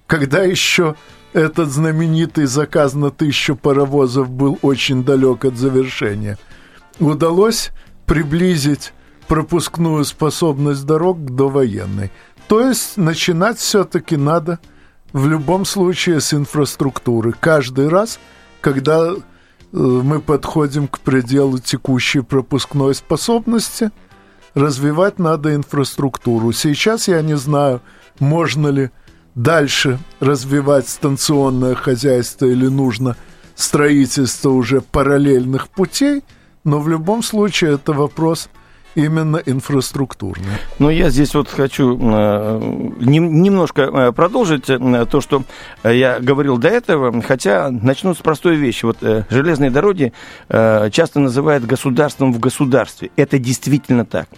когда 0.06 0.42
еще 0.42 0.96
этот 1.32 1.70
знаменитый 1.70 2.46
заказ 2.46 2.94
на 2.94 3.10
тысячу 3.10 3.56
паровозов 3.56 4.30
был 4.30 4.58
очень 4.62 5.04
далек 5.04 5.44
от 5.44 5.56
завершения, 5.56 6.38
удалось 6.98 7.70
приблизить 8.06 8.92
пропускную 9.28 10.04
способность 10.04 10.86
дорог 10.86 11.18
к 11.18 11.30
довоенной. 11.30 12.10
То 12.48 12.66
есть 12.66 12.96
начинать 12.96 13.58
все-таки 13.58 14.16
надо 14.16 14.60
в 15.12 15.28
любом 15.28 15.64
случае 15.64 16.20
с 16.20 16.32
инфраструктуры. 16.32 17.34
Каждый 17.38 17.88
раз, 17.88 18.18
когда 18.60 19.10
Э, 19.10 19.16
мы 19.76 20.20
подходим 20.20 20.88
к 20.88 21.00
пределу 21.00 21.58
текущей 21.58 22.20
пропускной 22.20 22.94
способности. 22.94 23.90
Развивать 24.54 25.18
надо 25.18 25.54
инфраструктуру. 25.54 26.52
Сейчас 26.52 27.08
я 27.08 27.20
не 27.20 27.36
знаю, 27.36 27.82
можно 28.18 28.68
ли 28.68 28.90
дальше 29.34 29.98
развивать 30.18 30.88
станционное 30.88 31.74
хозяйство 31.74 32.46
или 32.46 32.66
нужно 32.68 33.16
строительство 33.54 34.48
уже 34.48 34.80
параллельных 34.80 35.68
путей, 35.68 36.24
но 36.64 36.80
в 36.80 36.88
любом 36.88 37.22
случае 37.22 37.74
это 37.74 37.92
вопрос 37.92 38.48
именно 38.96 39.36
инфраструктурные. 39.44 40.58
Ну, 40.78 40.90
я 40.90 41.10
здесь 41.10 41.34
вот 41.34 41.48
хочу 41.48 41.96
э, 41.96 42.60
немножко 42.98 43.82
э, 43.82 44.12
продолжить 44.12 44.68
э, 44.68 45.06
то, 45.08 45.20
что 45.20 45.44
я 45.84 46.18
говорил 46.18 46.56
до 46.56 46.68
этого, 46.68 47.22
хотя 47.22 47.70
начну 47.70 48.14
с 48.14 48.18
простой 48.18 48.56
вещи. 48.56 48.86
Вот 48.86 48.98
железные 49.30 49.70
дороги 49.70 50.12
часто 50.48 51.20
называют 51.20 51.64
государством 51.64 52.32
в 52.32 52.40
государстве. 52.40 53.10
Это 53.16 53.38
действительно 53.38 54.04
так. 54.06 54.28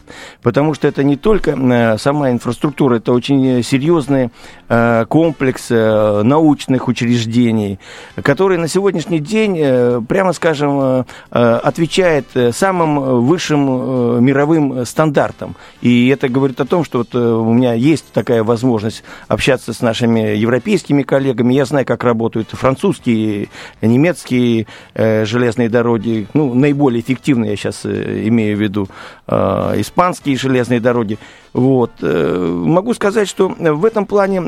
Потому 0.42 0.74
что 0.74 0.88
это 0.88 1.04
не 1.04 1.16
только 1.16 1.96
сама 1.98 2.30
инфраструктура, 2.30 2.96
это 2.96 3.12
очень 3.12 3.62
серьезный 3.62 4.30
комплекс 4.68 5.70
научных 5.70 6.88
учреждений, 6.88 7.78
который 8.22 8.58
на 8.58 8.68
сегодняшний 8.68 9.18
день, 9.18 10.04
прямо 10.06 10.32
скажем, 10.32 11.04
отвечает 11.30 12.26
самым 12.52 13.24
высшим 13.24 14.24
мировым 14.24 14.84
стандартам. 14.84 15.56
И 15.80 16.08
это 16.08 16.28
говорит 16.28 16.60
о 16.60 16.64
том, 16.64 16.84
что 16.84 16.98
вот 16.98 17.14
э, 17.14 17.18
у 17.18 17.52
меня 17.52 17.74
есть 17.74 18.12
такая 18.12 18.42
возможность 18.42 19.02
общаться 19.28 19.72
с 19.72 19.80
нашими 19.80 20.36
европейскими 20.36 21.02
коллегами. 21.02 21.54
Я 21.54 21.64
знаю, 21.64 21.86
как 21.86 22.04
работают 22.04 22.48
французские, 22.50 23.48
немецкие 23.80 24.66
э, 24.94 25.24
железные 25.24 25.68
дороги. 25.68 26.26
Ну, 26.34 26.54
наиболее 26.54 27.00
эффективные 27.00 27.52
я 27.52 27.56
сейчас 27.56 27.84
э, 27.84 28.22
имею 28.28 28.56
в 28.56 28.60
виду 28.60 28.88
э, 29.26 29.74
испанские 29.76 30.36
железные 30.36 30.80
дороги. 30.80 31.18
Вот. 31.52 31.92
Э, 32.02 32.62
могу 32.64 32.94
сказать, 32.94 33.28
что 33.28 33.48
в 33.48 33.84
этом 33.84 34.06
плане 34.06 34.40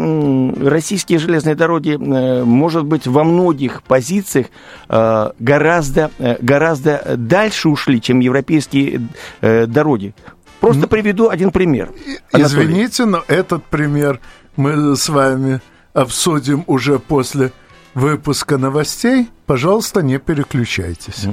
российские 0.62 1.18
железные 1.18 1.54
дороги, 1.54 1.92
э, 1.92 2.44
может 2.44 2.84
быть, 2.84 3.06
во 3.06 3.24
многих 3.24 3.82
позициях 3.82 4.46
гораздо, 4.88 6.10
гораздо 6.40 7.14
дальше 7.16 7.68
ушли, 7.68 8.00
чем 8.00 8.20
европейские 8.20 9.08
дороги 9.40 9.90
дороги. 9.90 10.14
Просто 10.60 10.82
ну, 10.82 10.88
приведу 10.88 11.30
один 11.30 11.50
пример. 11.50 11.90
Анатолий. 12.32 12.64
Извините, 12.64 13.06
но 13.06 13.24
этот 13.28 13.64
пример 13.64 14.20
мы 14.56 14.94
с 14.94 15.08
вами 15.08 15.60
обсудим 15.94 16.64
уже 16.66 16.98
после 16.98 17.52
выпуска 17.94 18.58
новостей. 18.58 19.30
Пожалуйста, 19.46 20.02
не 20.02 20.18
переключайтесь. 20.18 21.26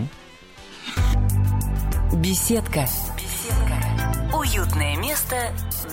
Беседка. 2.13 2.87
Уютное 4.33 4.97
место 4.97 5.37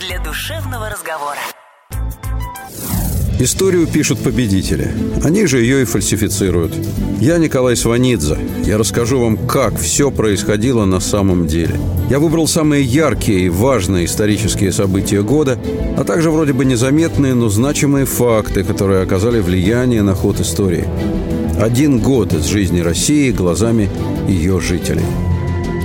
для 0.01 0.19
душевного 0.19 0.91
разговора. 0.91 1.39
Историю 3.39 3.87
пишут 3.87 4.19
победители. 4.19 4.91
Они 5.23 5.47
же 5.47 5.61
ее 5.61 5.83
и 5.83 5.85
фальсифицируют. 5.85 6.75
Я 7.21 7.39
Николай 7.39 7.77
Сванидзе. 7.77 8.39
Я 8.65 8.77
расскажу 8.77 9.21
вам, 9.21 9.37
как 9.37 9.79
все 9.79 10.11
происходило 10.11 10.85
на 10.85 10.99
самом 10.99 11.47
деле. 11.47 11.79
Я 12.11 12.19
выбрал 12.19 12.49
самые 12.49 12.83
яркие 12.83 13.47
и 13.47 13.49
важные 13.49 14.07
исторические 14.07 14.73
события 14.73 15.23
года, 15.23 15.57
а 15.97 16.03
также 16.03 16.33
вроде 16.33 16.53
бы 16.53 16.65
незаметные, 16.65 17.35
но 17.35 17.49
значимые 17.49 18.05
факты, 18.05 18.65
которые 18.65 19.03
оказали 19.03 19.41
влияние 19.41 20.03
на 20.03 20.15
ход 20.15 20.41
истории. 20.41 20.89
Один 21.61 22.01
год 22.01 22.33
из 22.33 22.47
жизни 22.47 22.81
России 22.81 23.31
глазами 23.31 23.89
ее 24.27 24.61
жителей. 24.61 25.05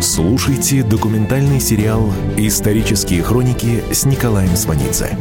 Слушайте 0.02 0.82
документальный 0.82 1.60
сериал 1.60 2.10
«Исторические 2.38 3.22
хроники» 3.22 3.84
с 3.92 4.06
Николаем 4.06 4.56
Сванидзе 4.56 5.18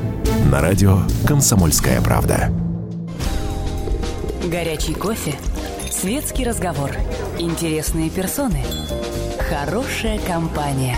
на 0.53 0.61
радио 0.61 1.01
«Комсомольская 1.27 2.01
правда». 2.01 2.53
Горячий 4.45 4.95
кофе, 4.95 5.35
светский 5.91 6.45
разговор, 6.45 6.93
интересные 7.41 8.09
персоны, 8.09 8.63
хорошая 9.51 10.21
компания, 10.21 10.97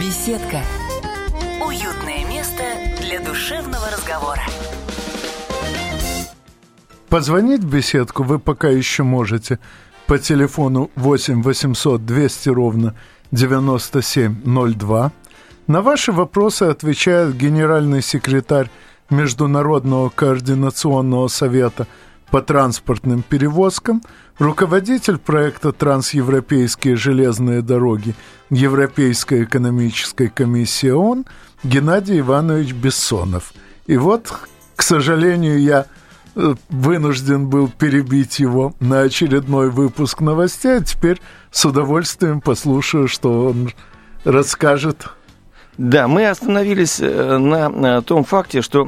беседка, 0.00 0.58
уютное 1.64 2.26
место 2.28 2.64
для 3.00 3.20
душевного 3.20 3.86
разговора. 3.88 4.42
Позвонить 7.08 7.62
в 7.62 7.70
беседку 7.70 8.24
вы 8.24 8.40
пока 8.40 8.68
еще 8.68 9.04
можете 9.04 9.60
по 10.10 10.18
телефону 10.18 10.90
8 10.96 11.40
800 11.40 12.04
200 12.04 12.48
ровно 12.48 12.96
9702 13.30 15.12
на 15.68 15.82
ваши 15.82 16.10
вопросы 16.10 16.64
отвечает 16.64 17.36
генеральный 17.36 18.02
секретарь 18.02 18.68
Международного 19.08 20.08
координационного 20.08 21.28
совета 21.28 21.86
по 22.32 22.42
транспортным 22.42 23.22
перевозкам, 23.22 24.02
руководитель 24.40 25.18
проекта 25.18 25.70
«Трансевропейские 25.70 26.96
железные 26.96 27.62
дороги» 27.62 28.16
Европейской 28.50 29.44
экономической 29.44 30.26
комиссии 30.26 30.90
ООН 30.90 31.24
Геннадий 31.62 32.18
Иванович 32.18 32.72
Бессонов. 32.72 33.52
И 33.86 33.96
вот, 33.96 34.32
к 34.74 34.82
сожалению, 34.82 35.60
я 35.60 35.86
вынужден 36.34 37.48
был 37.48 37.68
перебить 37.68 38.38
его 38.38 38.74
на 38.80 39.02
очередной 39.02 39.70
выпуск 39.70 40.20
новостей, 40.20 40.78
а 40.78 40.82
теперь 40.82 41.20
с 41.50 41.64
удовольствием 41.64 42.40
послушаю, 42.40 43.08
что 43.08 43.46
он 43.46 43.70
расскажет. 44.24 45.08
Да, 45.78 46.08
мы 46.08 46.28
остановились 46.28 47.00
э, 47.00 47.38
на 47.38 48.02
том 48.02 48.24
факте, 48.24 48.60
что 48.60 48.86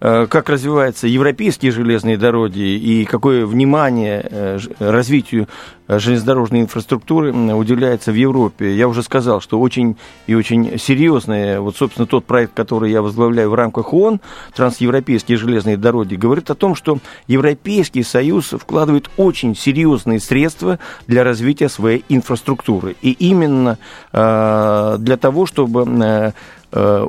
э, 0.00 0.26
как 0.30 0.48
развиваются 0.48 1.06
европейские 1.06 1.70
железные 1.70 2.16
дороги 2.16 2.60
и 2.60 3.04
какое 3.04 3.44
внимание 3.44 4.26
э, 4.30 4.58
развитию 4.78 5.48
железнодорожной 5.88 6.62
инфраструктуры 6.62 7.32
уделяется 7.32 8.12
в 8.12 8.14
Европе. 8.14 8.74
Я 8.74 8.88
уже 8.88 9.02
сказал, 9.02 9.40
что 9.40 9.60
очень 9.60 9.96
и 10.26 10.34
очень 10.34 10.78
серьезный, 10.78 11.58
вот, 11.60 11.76
собственно, 11.76 12.06
тот 12.06 12.24
проект, 12.24 12.54
который 12.54 12.90
я 12.90 13.02
возглавляю 13.02 13.50
в 13.50 13.54
рамках 13.54 13.92
ООН, 13.92 14.20
трансевропейские 14.54 15.38
железные 15.38 15.76
дороги, 15.76 16.14
говорит 16.14 16.50
о 16.50 16.54
том, 16.54 16.74
что 16.74 16.98
Европейский 17.26 18.02
Союз 18.02 18.46
вкладывает 18.50 19.10
очень 19.16 19.54
серьезные 19.54 20.20
средства 20.20 20.78
для 21.06 21.24
развития 21.24 21.68
своей 21.68 22.04
инфраструктуры. 22.08 22.96
И 23.02 23.12
именно 23.12 23.78
э, 24.12 24.96
для 24.98 25.16
того, 25.16 25.46
чтобы 25.46 25.86
э, 25.86 26.32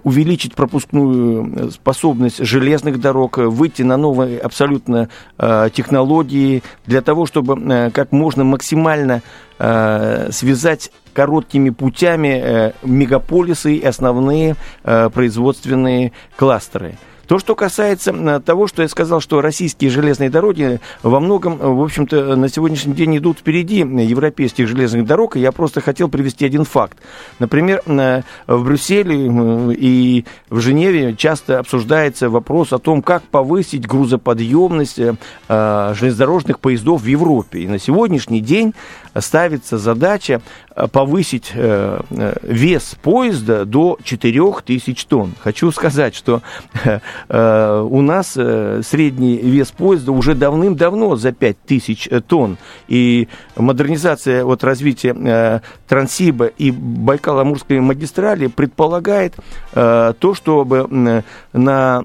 увеличить 0.03 0.53
пропускную 0.53 1.71
способность 1.71 2.37
железных 2.45 2.99
дорог, 2.99 3.37
выйти 3.37 3.81
на 3.81 3.97
новые 3.97 4.37
абсолютно 4.39 5.09
э, 5.37 5.69
технологии 5.73 6.61
для 6.85 7.01
того, 7.01 7.25
чтобы 7.25 7.59
э, 7.59 7.89
как 7.91 8.11
можно 8.11 8.43
максимально 8.43 9.21
связать 9.57 10.91
короткими 11.13 11.69
путями 11.69 12.73
мегаполисы 12.83 13.75
и 13.75 13.85
основные 13.85 14.57
производственные 14.83 16.11
кластеры. 16.35 16.97
То, 17.27 17.39
что 17.39 17.55
касается 17.55 18.11
э, 18.11 18.39
того, 18.39 18.67
что 18.67 18.81
я 18.81 18.87
сказал, 18.87 19.19
что 19.19 19.41
российские 19.41 19.89
железные 19.89 20.29
дороги 20.29 20.79
во 21.03 21.19
многом, 21.19 21.57
в 21.57 21.81
общем-то, 21.81 22.35
на 22.35 22.49
сегодняшний 22.49 22.93
день 22.93 23.17
идут 23.17 23.39
впереди 23.39 23.79
европейских 23.79 24.67
железных 24.67 25.05
дорог, 25.05 25.35
я 25.35 25.51
просто 25.51 25.81
хотел 25.81 26.09
привести 26.09 26.45
один 26.45 26.65
факт. 26.65 26.97
Например, 27.39 27.81
э, 27.85 28.21
в 28.47 28.63
Брюсселе 28.63 29.73
и 29.73 30.25
в 30.49 30.59
Женеве 30.59 31.15
часто 31.15 31.59
обсуждается 31.59 32.29
вопрос 32.29 32.73
о 32.73 32.79
том, 32.79 33.01
как 33.01 33.23
повысить 33.23 33.87
грузоподъемность 33.87 34.99
э, 34.99 35.13
железнодорожных 35.95 36.59
поездов 36.59 37.01
в 37.01 37.05
Европе. 37.05 37.59
И 37.59 37.67
на 37.67 37.79
сегодняшний 37.79 38.41
день 38.41 38.73
ставится 39.17 39.77
задача 39.77 40.41
повысить 40.91 41.53
вес 41.53 42.95
поезда 43.01 43.63
до 43.63 43.97
4000 44.03 45.05
тонн. 45.05 45.33
Хочу 45.41 45.71
сказать, 45.71 46.13
что 46.15 46.41
Э, 46.85 46.99
у 47.29 48.01
нас 48.01 48.33
э, 48.35 48.81
средний 48.83 49.37
вес 49.37 49.71
поезда 49.71 50.11
уже 50.11 50.35
давным-давно 50.35 51.15
за 51.15 51.31
5000 51.31 52.07
э, 52.09 52.21
тонн. 52.21 52.57
И 52.87 53.27
модернизация, 53.55 54.43
вот 54.43 54.63
развития 54.63 55.61
Транссиба 55.87 56.45
и 56.45 56.71
Байкало-Амурской 56.71 57.79
магистрали 57.79 58.47
предполагает 58.47 59.35
то, 59.73 60.33
чтобы 60.33 61.23
на 61.53 62.03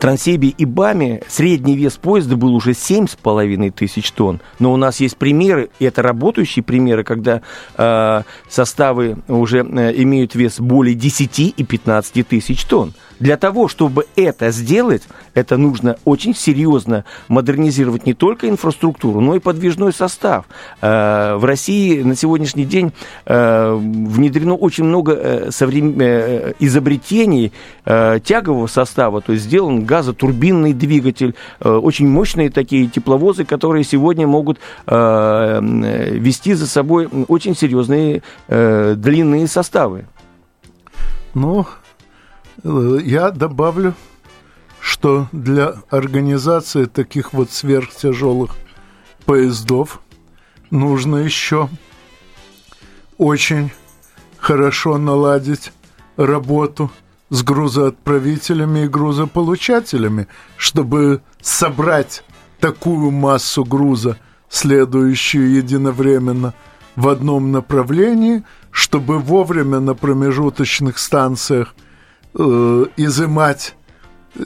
Транссибе 0.00 0.48
и 0.48 0.64
БАМе 0.64 1.22
средний 1.28 1.76
вес 1.76 1.98
поезда 1.98 2.36
был 2.36 2.54
уже 2.54 2.70
7,5 2.70 3.70
тысяч 3.70 4.10
тонн. 4.12 4.40
Но 4.58 4.72
у 4.72 4.76
нас 4.76 4.98
есть 5.00 5.18
примеры, 5.18 5.68
и 5.78 5.84
это 5.84 6.00
работающие 6.00 6.62
примеры, 6.62 7.04
когда 7.04 7.42
э, 7.76 8.22
составы 8.48 9.18
уже 9.28 9.58
э, 9.58 9.92
имеют 10.02 10.34
вес 10.34 10.58
более 10.58 10.94
10 10.94 11.54
и 11.54 11.64
15 11.64 12.26
тысяч 12.26 12.64
тонн. 12.64 12.94
Для 13.20 13.36
того, 13.36 13.68
чтобы 13.68 14.06
это 14.16 14.50
сделать, 14.50 15.02
это 15.34 15.58
нужно 15.58 15.96
очень 16.06 16.34
серьезно 16.34 17.04
модернизировать 17.28 18.06
не 18.06 18.14
только 18.14 18.48
инфраструктуру, 18.48 19.20
но 19.20 19.36
и 19.36 19.38
подвижной 19.38 19.92
состав. 19.92 20.46
Э, 20.80 21.34
в 21.36 21.44
России 21.44 22.02
на 22.02 22.16
сегодняшний 22.16 22.64
день 22.64 22.92
э, 23.26 23.74
внедрено 23.74 24.54
очень 24.54 24.84
много 24.84 25.12
э, 25.12 25.50
изобретений 26.58 27.52
тягового 27.84 28.66
состава, 28.66 29.20
то 29.20 29.32
есть 29.32 29.44
сделан 29.44 29.84
газотурбинный 29.84 30.72
двигатель, 30.72 31.34
очень 31.60 32.08
мощные 32.08 32.50
такие 32.50 32.86
тепловозы, 32.86 33.44
которые 33.44 33.84
сегодня 33.84 34.26
могут 34.26 34.58
вести 34.86 36.54
за 36.54 36.66
собой 36.66 37.08
очень 37.28 37.56
серьезные 37.56 38.22
длинные 38.48 39.48
составы. 39.48 40.06
Ну, 41.34 41.66
я 42.62 43.30
добавлю, 43.30 43.94
что 44.80 45.28
для 45.32 45.74
организации 45.90 46.86
таких 46.86 47.32
вот 47.32 47.50
сверхтяжелых 47.50 48.56
поездов 49.24 50.00
нужно 50.70 51.16
еще 51.16 51.68
очень 53.18 53.70
хорошо 54.38 54.98
наладить 54.98 55.72
работу 56.16 56.90
с 57.28 57.42
грузоотправителями 57.42 58.80
и 58.80 58.88
грузополучателями, 58.88 60.26
чтобы 60.56 61.22
собрать 61.40 62.24
такую 62.58 63.10
массу 63.10 63.64
груза, 63.64 64.18
следующую 64.48 65.52
единовременно 65.52 66.54
в 66.96 67.08
одном 67.08 67.52
направлении, 67.52 68.42
чтобы 68.70 69.18
вовремя 69.18 69.80
на 69.80 69.94
промежуточных 69.94 70.98
станциях 70.98 71.74
э, 72.34 72.84
изымать 72.96 73.74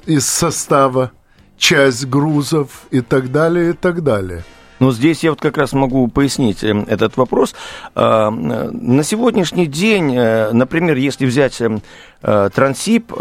из 0.06 0.26
состава 0.26 1.12
часть 1.56 2.06
грузов 2.06 2.86
и 2.90 3.00
так 3.00 3.30
далее, 3.32 3.70
и 3.70 3.72
так 3.72 4.02
далее. 4.02 4.44
Но 4.84 4.92
здесь 4.92 5.24
я 5.24 5.30
вот 5.30 5.40
как 5.40 5.56
раз 5.56 5.72
могу 5.72 6.06
пояснить 6.08 6.62
эм, 6.62 6.84
этот 6.86 7.16
вопрос. 7.16 7.54
А, 7.94 8.28
на 8.30 9.02
сегодняшний 9.02 9.66
день, 9.66 10.14
э, 10.14 10.52
например, 10.52 10.98
если 10.98 11.24
взять 11.24 11.58
э, 11.58 12.50
Трансип 12.54 13.12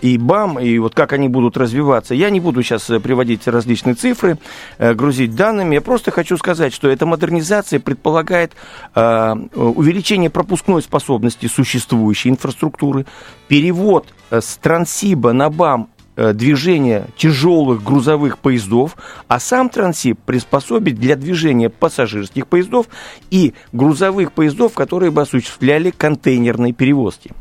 и 0.00 0.18
БАМ, 0.18 0.60
и 0.60 0.78
вот 0.78 0.94
как 0.94 1.12
они 1.12 1.28
будут 1.28 1.56
развиваться, 1.56 2.14
я 2.14 2.30
не 2.30 2.38
буду 2.38 2.62
сейчас 2.62 2.88
э, 2.88 3.00
приводить 3.00 3.48
различные 3.48 3.96
цифры, 3.96 4.38
грузить 4.78 5.34
данными, 5.34 5.74
я 5.74 5.80
просто 5.80 6.12
хочу 6.12 6.36
сказать, 6.36 6.72
что 6.72 6.88
эта 6.88 7.04
модернизация 7.04 7.80
предполагает 7.80 8.52
увеличение 8.94 10.30
пропускной 10.30 10.82
способности 10.82 11.46
существующей 11.46 12.30
инфраструктуры, 12.30 13.06
перевод 13.48 14.06
с 14.30 14.56
Трансиба 14.56 15.32
на 15.32 15.50
БАМ 15.50 15.82
Э, 15.82 15.91
движения 16.16 17.06
тяжелых 17.16 17.82
грузовых 17.82 18.38
поездов, 18.38 18.96
а 19.28 19.40
сам 19.40 19.68
Трансип 19.68 20.18
приспособить 20.20 20.96
для 20.96 21.16
движения 21.16 21.70
пассажирских 21.70 22.46
поездов 22.46 22.86
и 23.30 23.54
грузовых 23.72 24.32
поездов, 24.32 24.74
которые 24.74 25.10
бы 25.10 25.22
осуществляли 25.22 25.90
контейнерные 25.90 26.72
перевозки. 26.72 27.32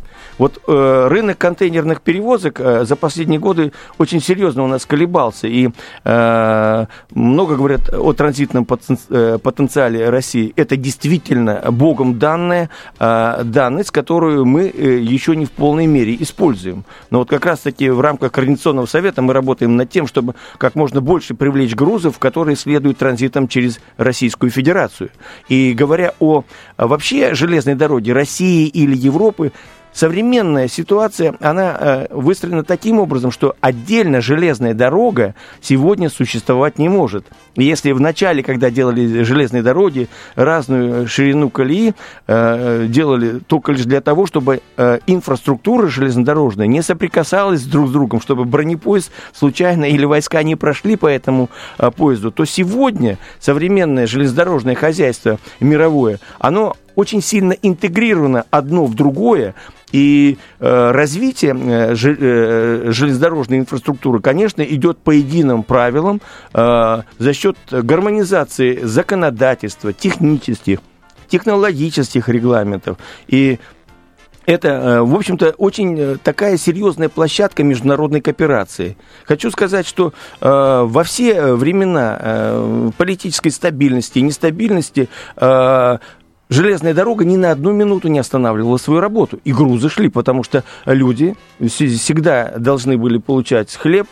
Вот 0.42 0.60
э, 0.66 1.08
рынок 1.08 1.38
контейнерных 1.38 2.02
перевозок 2.02 2.60
э, 2.60 2.84
за 2.84 2.96
последние 2.96 3.40
годы 3.40 3.74
очень 4.00 4.20
серьезно 4.20 4.64
у 4.64 4.68
нас 4.68 4.88
колебался. 4.88 5.46
И 5.46 5.70
э, 6.04 6.86
много 7.12 7.56
говорят 7.56 7.94
о 7.94 8.12
транзитном 8.14 8.66
э, 9.12 9.38
потенциале 9.38 10.10
России. 10.10 10.52
Это 10.56 10.78
действительно 10.78 11.62
Богом 11.70 12.18
данная 12.18 12.72
э, 12.98 13.42
данность, 13.44 13.92
которую 13.92 14.46
мы 14.46 14.68
э, 14.68 14.98
еще 14.98 15.36
не 15.36 15.46
в 15.46 15.52
полной 15.52 15.86
мере 15.86 16.18
используем. 16.20 16.86
Но 17.12 17.20
вот 17.20 17.30
как 17.30 17.46
раз-таки 17.46 17.92
в 17.92 18.02
рамках 18.02 18.32
Координационного 18.32 18.88
совета 18.88 19.22
мы 19.22 19.34
работаем 19.34 19.78
над 19.78 19.92
тем, 19.92 20.08
чтобы 20.08 20.34
как 20.58 20.74
можно 20.74 21.02
больше 21.02 21.36
привлечь 21.36 21.76
грузов, 21.76 22.18
которые 22.18 22.56
следуют 22.56 22.98
транзитом 22.98 23.48
через 23.48 23.80
Российскую 23.98 24.50
Федерацию. 24.50 25.12
И 25.50 25.74
говоря 25.74 26.16
о 26.20 26.46
вообще 26.80 27.36
железной 27.36 27.76
дороге 27.76 28.14
России 28.14 28.66
или 28.66 28.96
Европы, 28.98 29.52
современная 29.94 30.68
ситуация, 30.68 31.36
она 31.40 31.78
э, 31.80 32.08
выстроена 32.12 32.64
таким 32.64 33.00
образом, 33.00 33.32
что 33.32 33.56
отдельно 33.62 34.22
железная 34.22 34.74
дорога 34.74 35.36
сегодня 35.62 36.10
существовать 36.10 36.80
не 36.80 36.90
может. 36.90 37.26
Если 37.56 37.92
в 37.92 38.00
начале, 38.00 38.44
когда 38.44 38.70
делали 38.70 39.24
железные 39.24 39.64
дороги, 39.64 40.08
разную 40.36 41.08
ширину 41.08 41.50
колеи 41.50 41.94
э, 42.28 42.86
делали 42.88 43.40
только 43.40 43.74
лишь 43.74 43.86
для 43.86 44.02
того, 44.02 44.26
чтобы 44.26 44.62
э, 44.78 45.00
инфраструктура 45.08 45.88
железнодорожная 45.88 46.68
не 46.68 46.82
соприкасалась 46.82 47.64
друг 47.64 47.90
с 47.90 47.92
другом, 47.92 48.22
чтобы 48.22 48.46
бронепоезд 48.46 49.12
случайно 49.34 49.86
или 49.86 50.06
войска 50.06 50.44
не 50.44 50.56
прошли 50.56 50.96
по 50.96 51.08
этому 51.08 51.50
поезду, 51.98 52.32
то 52.32 52.46
сегодня 52.46 53.18
современное 53.40 54.08
железнодорожное 54.08 54.76
хозяйство 54.76 55.40
мировое, 55.60 56.20
оно 56.40 56.76
очень 56.96 57.22
сильно 57.22 57.54
интегрировано 57.54 58.46
одно 58.50 58.86
в 58.86 58.96
другое, 58.96 59.56
и 59.92 60.38
э, 60.60 60.92
развитие 60.92 61.54
э, 61.54 61.96
э, 61.96 62.92
железнодорожной 62.92 63.60
инфраструктуры, 63.60 64.22
конечно, 64.22 64.62
идет 64.62 65.00
по 65.00 65.12
единым 65.12 65.64
правилам 65.64 66.22
э, 66.54 67.02
за 67.18 67.34
счет 67.34 67.58
гармонизации 67.70 68.80
законодательства, 68.84 69.92
технических, 69.94 70.80
технологических 71.28 72.30
регламентов. 72.30 72.98
И 73.28 73.60
это, 74.46 74.70
э, 74.70 75.02
в 75.02 75.16
общем-то, 75.16 75.54
очень 75.58 75.98
э, 76.00 76.18
такая 76.22 76.58
серьезная 76.58 77.10
площадка 77.10 77.64
международной 77.64 78.22
кооперации. 78.22 78.98
Хочу 79.26 79.52
сказать, 79.52 79.86
что 79.86 80.14
э, 80.40 80.84
во 80.84 81.04
все 81.04 81.54
времена 81.54 82.18
э, 82.20 82.92
политической 82.98 83.50
стабильности 83.50 84.20
и 84.20 84.24
нестабильности 84.24 85.10
э, 85.36 85.98
железная 86.52 86.94
дорога 86.94 87.26
ни 87.26 87.38
на 87.38 87.52
одну 87.52 87.72
минуту 87.72 88.10
не 88.10 88.20
останавливала 88.20 88.78
свою 88.78 89.00
работу. 89.00 89.40
И 89.44 89.54
грузы 89.54 89.90
шли, 89.90 90.10
потому 90.10 90.44
что 90.44 90.64
люди 90.86 91.36
всегда 91.60 92.54
должны 92.58 92.98
были 92.98 93.18
получать 93.18 93.74
хлеб, 93.74 94.06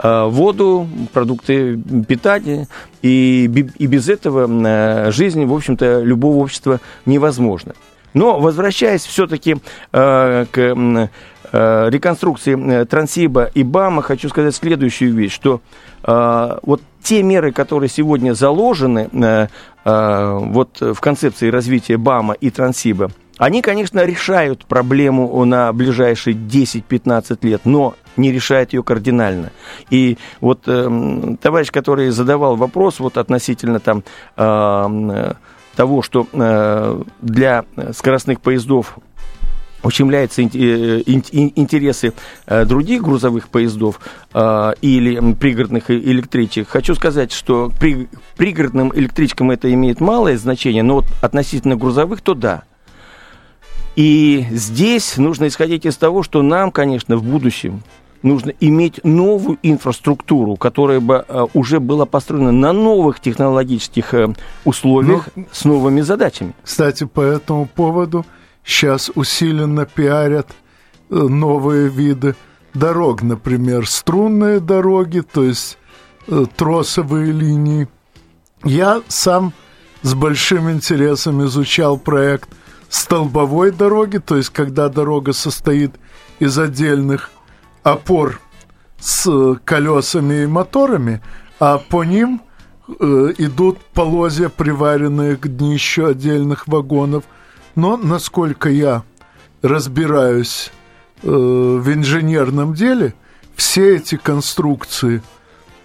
э, 0.00 0.24
воду, 0.26 0.86
продукты 1.12 1.80
питания, 2.06 2.68
и, 3.00 3.44
и 3.78 3.86
без 3.86 4.08
этого 4.08 4.46
э, 4.48 5.12
жизнь, 5.12 5.44
в 5.46 5.54
общем-то, 5.54 6.00
любого 6.02 6.42
общества 6.42 6.80
невозможна. 7.06 7.74
Но 8.12 8.38
возвращаясь 8.40 9.04
все-таки 9.04 9.56
э, 9.92 10.46
к 10.50 10.58
э, 10.58 11.88
реконструкции 11.90 12.84
Трансиба 12.84 13.50
и 13.54 13.62
БАМа, 13.62 14.02
хочу 14.02 14.28
сказать 14.28 14.54
следующую 14.54 15.14
вещь, 15.14 15.32
что 15.32 15.60
э, 16.02 16.58
вот 16.62 16.82
те 17.04 17.22
меры, 17.22 17.52
которые 17.52 17.88
сегодня 17.88 18.34
заложены 18.34 19.08
э, 19.12 19.46
э, 19.84 20.38
вот 20.40 20.80
в 20.80 20.98
концепции 21.00 21.50
развития 21.50 21.98
БАМа 21.98 22.34
и 22.34 22.50
Трансиба, 22.50 23.10
они, 23.36 23.62
конечно, 23.62 24.04
решают 24.04 24.64
проблему 24.64 25.44
на 25.44 25.72
ближайшие 25.72 26.34
10-15 26.34 27.38
лет, 27.42 27.62
но 27.64 27.94
не 28.16 28.32
решает 28.32 28.72
ее 28.72 28.82
кардинально. 28.82 29.50
И 29.90 30.18
вот 30.40 30.62
э, 30.66 31.36
товарищ, 31.42 31.70
который 31.70 32.10
задавал 32.10 32.56
вопрос 32.56 33.00
вот 33.00 33.18
относительно 33.18 33.80
там 33.80 34.02
э, 34.36 35.32
того, 35.76 36.02
что 36.02 36.26
э, 36.32 37.02
для 37.20 37.64
скоростных 37.92 38.40
поездов 38.40 38.98
ущемляются 39.84 40.42
э, 40.42 40.46
интересы 40.46 42.12
э, 42.46 42.64
других 42.64 43.02
грузовых 43.02 43.48
поездов 43.48 44.00
э, 44.32 44.72
или 44.80 45.34
пригородных 45.34 45.90
электричек. 45.90 46.68
Хочу 46.68 46.94
сказать, 46.94 47.32
что 47.32 47.70
при 47.78 48.08
пригородным 48.36 48.92
электричкам 48.94 49.50
это 49.50 49.72
имеет 49.72 50.00
малое 50.00 50.36
значение, 50.36 50.82
но 50.82 50.96
вот 50.96 51.06
относительно 51.22 51.76
грузовых, 51.76 52.20
то 52.22 52.34
да. 52.34 52.62
И 53.94 54.44
здесь 54.50 55.18
нужно 55.18 55.46
исходить 55.46 55.86
из 55.86 55.96
того, 55.96 56.24
что 56.24 56.42
нам, 56.42 56.72
конечно, 56.72 57.16
в 57.16 57.22
будущем 57.22 57.82
нужно 58.22 58.52
иметь 58.58 59.04
новую 59.04 59.58
инфраструктуру, 59.62 60.56
которая 60.56 60.98
бы 60.98 61.24
уже 61.52 61.78
была 61.78 62.06
построена 62.06 62.50
на 62.50 62.72
новых 62.72 63.20
технологических 63.20 64.14
условиях 64.64 65.28
ну, 65.36 65.46
с 65.52 65.64
новыми 65.64 66.00
задачами. 66.00 66.54
Кстати, 66.64 67.04
по 67.04 67.20
этому 67.20 67.66
поводу 67.66 68.24
сейчас 68.64 69.10
усиленно 69.14 69.86
пиарят 69.86 70.48
э, 71.10 71.14
новые 71.14 71.88
виды 71.88 72.34
дорог, 72.72 73.22
например, 73.22 73.86
струнные 73.86 74.58
дороги, 74.58 75.20
то 75.20 75.44
есть 75.44 75.78
э, 76.26 76.46
тросовые 76.56 77.30
линии. 77.30 77.88
Я 78.64 79.02
сам 79.08 79.52
с 80.02 80.14
большим 80.14 80.70
интересом 80.70 81.44
изучал 81.44 81.98
проект 81.98 82.48
столбовой 82.88 83.70
дороги, 83.70 84.18
то 84.18 84.36
есть 84.36 84.50
когда 84.50 84.88
дорога 84.88 85.32
состоит 85.32 85.92
из 86.38 86.58
отдельных 86.58 87.30
опор 87.82 88.40
с 88.98 89.26
э, 89.26 89.56
колесами 89.64 90.44
и 90.44 90.46
моторами, 90.46 91.20
а 91.60 91.78
по 91.78 92.04
ним 92.04 92.40
идут 92.86 93.78
полозья, 93.94 94.50
приваренные 94.50 95.36
к 95.36 95.48
днищу 95.48 96.06
отдельных 96.06 96.68
вагонов– 96.68 97.24
но, 97.74 97.96
насколько 97.96 98.68
я 98.68 99.02
разбираюсь 99.62 100.70
э, 101.22 101.28
в 101.28 101.92
инженерном 101.92 102.74
деле, 102.74 103.14
все 103.56 103.96
эти 103.96 104.16
конструкции, 104.16 105.22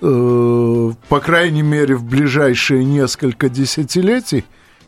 э, 0.02 0.92
по 1.08 1.20
крайней 1.20 1.62
мере, 1.62 1.96
в 1.96 2.04
ближайшие 2.04 2.84
несколько 2.84 3.50
десятилетий, 3.50 4.46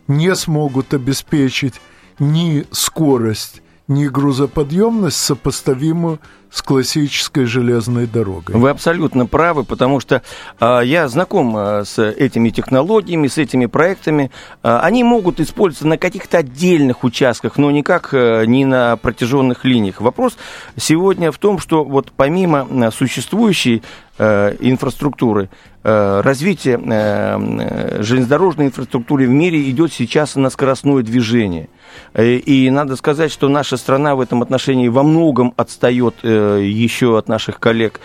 не 0.08 0.36
смогут 0.36 0.94
обеспечить 0.94 1.82
ни 2.20 2.66
скорость, 2.72 3.62
ни 3.92 4.08
грузоподъемность, 4.08 5.18
сопоставимую 5.18 6.20
с 6.50 6.62
классической 6.62 7.46
железной 7.46 8.08
дорогой. 8.08 8.56
Вы 8.56 8.70
абсолютно 8.70 9.26
правы, 9.26 9.64
потому 9.64 10.00
что 10.02 10.22
э, 10.60 10.82
я 10.84 11.08
знаком 11.08 11.56
э, 11.56 11.86
с 11.86 11.98
этими 11.98 12.50
технологиями, 12.50 13.28
с 13.28 13.38
этими 13.38 13.68
проектами. 13.68 14.32
Э, 14.62 14.80
они 14.82 15.04
могут 15.04 15.40
использоваться 15.40 15.88
на 15.88 15.98
каких-то 15.98 16.40
отдельных 16.40 17.06
участках, 17.06 17.58
но 17.58 17.72
никак 17.72 18.10
э, 18.14 18.46
не 18.46 18.66
на 18.66 18.98
протяженных 18.98 19.64
линиях. 19.64 20.02
Вопрос 20.02 20.38
сегодня 20.76 21.32
в 21.32 21.38
том, 21.38 21.58
что 21.58 21.86
вот 21.86 22.12
помимо 22.12 22.92
существующей 22.92 23.82
э, 24.18 24.56
инфраструктуры, 24.60 25.50
э, 25.84 26.22
развитие 26.22 26.82
э, 26.84 28.02
железнодорожной 28.04 28.68
инфраструктуры 28.68 29.26
в 29.26 29.30
мире 29.30 29.70
идет 29.70 29.94
сейчас 29.94 30.36
на 30.36 30.50
скоростное 30.50 31.02
движение. 31.02 31.70
И 32.18 32.70
надо 32.72 32.96
сказать, 32.96 33.32
что 33.32 33.48
наша 33.50 33.78
страна 33.78 34.16
в 34.16 34.22
этом 34.22 34.42
отношении 34.42 34.88
во 34.88 35.04
многом 35.04 35.54
отстает 35.58 36.16
еще 36.24 37.18
от 37.18 37.28
наших 37.28 37.60
коллег 37.60 38.00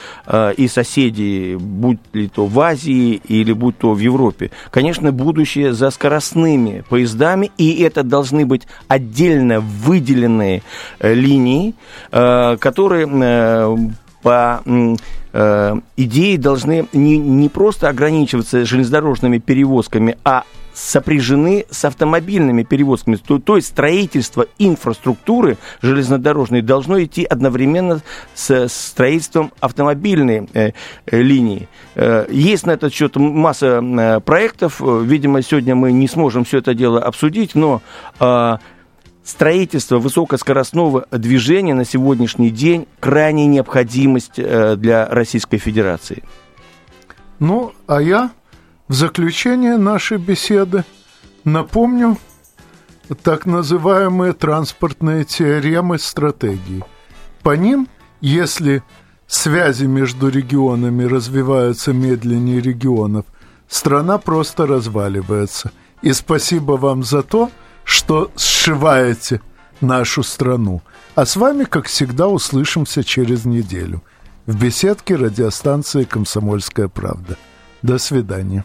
и 0.57 0.69
соседей, 0.69 1.57
будь 1.57 1.99
ли 2.13 2.29
то 2.29 2.47
в 2.47 2.61
Азии 2.61 3.21
или 3.29 3.53
будь 3.53 3.79
то 3.79 3.93
в 3.93 3.99
Европе. 3.99 4.51
Конечно, 4.71 5.13
будущее 5.13 5.73
за 5.73 5.91
скоростными 5.91 6.85
поездами, 6.89 7.51
и 7.59 7.83
это 7.83 8.03
должны 8.03 8.47
быть 8.47 8.63
отдельно 8.89 9.61
выделенные 9.61 10.63
линии, 11.01 11.75
которые 12.11 13.07
по 14.23 14.61
э, 15.33 15.75
идее 15.97 16.37
должны 16.37 16.89
не, 16.93 17.17
не 17.17 17.49
просто 17.49 17.89
ограничиваться 17.89 18.65
железнодорожными 18.65 19.39
перевозками, 19.39 20.17
а 20.25 20.43
сопряжены 20.77 21.65
с 21.71 21.87
автомобильными 21.87 22.63
перевозками. 22.63 23.17
То, 23.17 23.39
то 23.39 23.57
есть 23.57 23.69
строительство 23.69 24.47
инфраструктуры 24.59 25.57
железнодорожной 25.81 26.61
должно 26.61 27.03
идти 27.03 27.25
одновременно 27.25 28.03
с 28.35 28.69
строительством 28.69 29.53
автомобильной 29.61 30.49
э, 30.53 30.73
э, 31.07 31.23
линии. 31.23 31.69
Э, 31.95 32.27
есть 32.31 32.67
на 32.67 32.73
этот 32.73 32.93
счет 32.93 33.17
масса 33.17 33.81
э, 33.83 34.21
проектов. 34.21 34.83
Видимо, 34.83 35.41
сегодня 35.41 35.75
мы 35.75 35.93
не 35.93 36.09
сможем 36.09 36.45
все 36.45 36.59
это 36.59 36.75
дело 36.75 37.03
обсудить, 37.03 37.55
но 37.55 37.81
э, 38.21 38.57
строительство 39.25 39.99
высокоскоростного 39.99 41.07
движения 41.11 41.73
на 41.73 41.87
сегодняшний 41.87 42.51
день 42.51 42.87
крайняя 43.01 43.47
необходимость 43.47 44.35
э, 44.37 44.77
для 44.77 45.07
Российской 45.07 45.57
Федерации. 45.57 46.23
Ну, 47.39 47.73
а 47.87 48.03
я 48.03 48.31
в 48.89 48.95
заключение 48.95 49.77
нашей 49.77 50.19
беседы 50.19 50.85
напомню 51.45 52.19
так 53.23 53.47
называемые 53.47 54.33
транспортные 54.33 55.25
теоремы 55.25 55.99
стратегии. 55.99 56.85
По 57.43 57.57
ним, 57.57 57.89
если 58.21 58.83
связи 59.27 59.85
между 59.85 60.29
регионами 60.29 61.05
развиваются 61.05 61.93
медленнее 61.93 62.61
регионов, 62.61 63.27
страна 63.69 64.19
просто 64.19 64.67
разваливается. 64.67 65.73
И 66.03 66.13
спасибо 66.13 66.73
вам 66.73 67.03
за 67.03 67.23
то, 67.23 67.51
что 67.85 68.31
сшиваете 68.37 69.41
нашу 69.81 70.23
страну. 70.23 70.83
А 71.15 71.27
с 71.27 71.37
вами, 71.37 71.65
как 71.65 71.87
всегда, 71.87 72.29
услышимся 72.29 73.03
через 73.05 73.45
неделю 73.45 74.03
в 74.47 74.61
беседке 74.61 75.17
радиостанции 75.17 76.05
«Комсомольская 76.05 76.89
правда». 76.89 77.37
До 77.83 77.99
свидания. 77.99 78.65